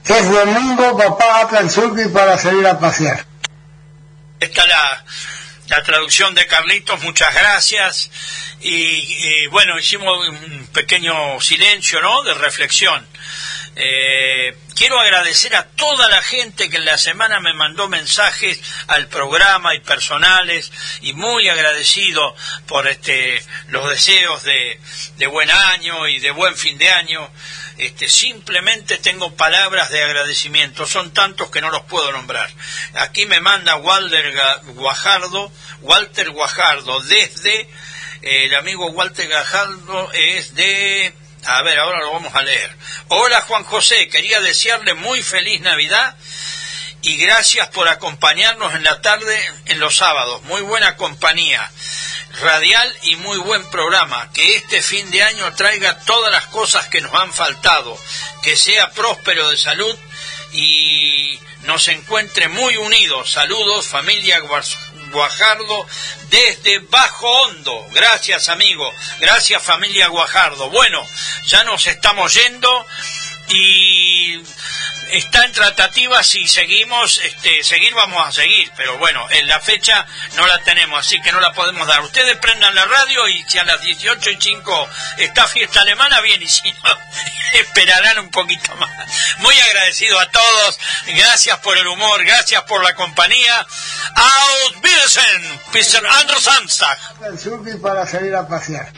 Es 0.06 0.28
domingo, 0.28 0.96
papá 0.96 1.42
ata 1.42 1.60
el 1.60 1.70
surgi 1.70 2.08
para 2.08 2.36
salir 2.36 2.66
a 2.66 2.80
pasear. 2.80 3.24
Está 4.40 4.66
la, 4.66 5.04
la 5.68 5.82
traducción 5.84 6.34
de 6.34 6.46
Carlitos, 6.48 7.00
muchas 7.02 7.32
gracias. 7.32 8.10
Y, 8.60 8.72
y, 8.74 9.46
bueno, 9.48 9.78
hicimos 9.78 10.18
un 10.28 10.66
pequeño 10.72 11.40
silencio, 11.40 12.00
¿no? 12.00 12.24
De 12.24 12.34
reflexión. 12.34 13.06
Eh, 13.80 14.56
quiero 14.74 14.98
agradecer 14.98 15.54
a 15.54 15.68
toda 15.68 16.08
la 16.08 16.20
gente 16.20 16.68
que 16.68 16.78
en 16.78 16.84
la 16.84 16.98
semana 16.98 17.38
me 17.38 17.54
mandó 17.54 17.86
mensajes 17.88 18.60
al 18.88 19.06
programa 19.06 19.72
y 19.76 19.78
personales 19.78 20.72
y 21.00 21.12
muy 21.12 21.48
agradecido 21.48 22.34
por 22.66 22.88
este 22.88 23.40
los 23.68 23.88
deseos 23.88 24.42
de, 24.42 24.80
buen 25.28 25.48
año 25.48 26.08
y 26.08 26.18
de 26.18 26.32
buen 26.32 26.56
fin 26.56 26.76
de 26.76 26.90
año. 26.90 27.30
Este, 27.76 28.08
simplemente 28.08 28.98
tengo 28.98 29.36
palabras 29.36 29.90
de 29.90 30.02
agradecimiento, 30.02 30.84
son 30.84 31.14
tantos 31.14 31.48
que 31.48 31.60
no 31.60 31.70
los 31.70 31.82
puedo 31.82 32.10
nombrar. 32.10 32.50
Aquí 32.94 33.26
me 33.26 33.40
manda 33.40 33.76
Walter 33.76 34.34
Guajardo, 34.74 35.52
Walter 35.82 36.30
Guajardo 36.30 37.00
desde 37.02 37.60
eh, 37.60 38.46
el 38.46 38.56
amigo 38.56 38.90
Walter 38.90 39.28
Gajardo 39.28 40.10
es 40.12 40.56
de 40.56 41.14
a 41.48 41.62
ver, 41.62 41.78
ahora 41.78 42.00
lo 42.00 42.12
vamos 42.12 42.34
a 42.34 42.42
leer. 42.42 42.70
Hola 43.08 43.40
Juan 43.42 43.64
José, 43.64 44.08
quería 44.08 44.40
desearle 44.40 44.94
muy 44.94 45.22
feliz 45.22 45.60
Navidad 45.62 46.14
y 47.02 47.16
gracias 47.16 47.68
por 47.68 47.88
acompañarnos 47.88 48.74
en 48.74 48.84
la 48.84 49.00
tarde 49.00 49.40
en 49.66 49.80
los 49.80 49.96
sábados. 49.96 50.42
Muy 50.44 50.60
buena 50.60 50.96
compañía 50.96 51.70
radial 52.42 52.94
y 53.04 53.16
muy 53.16 53.38
buen 53.38 53.64
programa. 53.70 54.30
Que 54.32 54.56
este 54.56 54.82
fin 54.82 55.10
de 55.10 55.22
año 55.22 55.52
traiga 55.54 55.98
todas 56.00 56.30
las 56.30 56.44
cosas 56.46 56.86
que 56.88 57.00
nos 57.00 57.14
han 57.14 57.32
faltado. 57.32 57.98
Que 58.42 58.56
sea 58.56 58.90
próspero 58.90 59.48
de 59.48 59.56
salud 59.56 59.96
y 60.52 61.40
nos 61.62 61.88
encuentre 61.88 62.48
muy 62.48 62.76
unidos. 62.76 63.30
Saludos, 63.32 63.86
familia 63.88 64.38
Guar- 64.40 64.64
Guajardo 65.10 65.86
desde 66.30 66.78
Bajo 66.80 67.26
Hondo. 67.26 67.86
Gracias, 67.92 68.48
amigo. 68.48 68.92
Gracias, 69.20 69.62
familia 69.62 70.08
Guajardo. 70.08 70.70
Bueno, 70.70 71.06
ya 71.44 71.64
nos 71.64 71.86
estamos 71.86 72.34
yendo 72.34 72.86
y 73.50 74.42
está 75.10 75.44
en 75.44 75.52
tratativas 75.52 76.34
y 76.34 76.46
seguimos, 76.46 77.18
este, 77.24 77.62
seguir 77.64 77.94
vamos 77.94 78.26
a 78.26 78.32
seguir, 78.32 78.70
pero 78.76 78.98
bueno, 78.98 79.26
en 79.30 79.46
la 79.48 79.60
fecha 79.60 80.06
no 80.36 80.46
la 80.46 80.58
tenemos, 80.60 81.00
así 81.00 81.20
que 81.20 81.32
no 81.32 81.40
la 81.40 81.52
podemos 81.52 81.86
dar. 81.86 82.00
Ustedes 82.02 82.36
prendan 82.38 82.74
la 82.74 82.84
radio 82.84 83.28
y 83.28 83.42
si 83.48 83.58
a 83.58 83.64
las 83.64 83.80
18 83.80 84.30
y 84.30 84.36
5 84.40 84.88
está 85.18 85.46
fiesta 85.46 85.80
alemana, 85.80 86.20
bien, 86.20 86.42
y 86.42 86.46
si 86.46 86.70
no, 86.72 86.98
esperarán 87.54 88.18
un 88.18 88.30
poquito 88.30 88.74
más. 88.76 88.90
Muy 89.38 89.58
agradecido 89.58 90.18
a 90.18 90.30
todos, 90.30 90.78
gracias 91.06 91.58
por 91.58 91.78
el 91.78 91.86
humor, 91.86 92.24
gracias 92.24 92.62
por 92.64 92.82
la 92.82 92.94
compañía. 92.94 93.66
Auf 94.14 94.82
Wiedersehen, 94.82 95.60
Samstag. 96.40 96.98
Para 97.80 98.06
salir 98.06 98.34
a 98.34 98.46
pasear. 98.46 98.92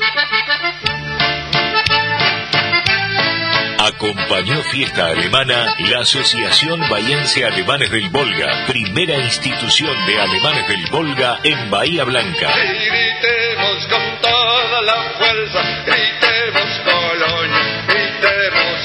Acompañó 3.83 4.62
Fiesta 4.64 5.07
Alemana 5.07 5.74
la 5.78 6.01
Asociación 6.01 6.87
Bahiense 6.91 7.47
Alemanes 7.47 7.91
del 7.91 8.11
Volga, 8.11 8.66
primera 8.66 9.16
institución 9.16 9.97
de 10.07 10.20
alemanes 10.20 10.68
del 10.68 10.85
Volga 10.91 11.39
en 11.43 11.70
Bahía 11.70 12.05
Blanca. 12.05 12.53
Gritemos 12.57 13.87
con 13.87 14.20
toda 14.20 14.83
la 14.83 15.03
fuerza, 15.16 15.62
gritemos 15.87 16.81
gritemos 17.89 18.80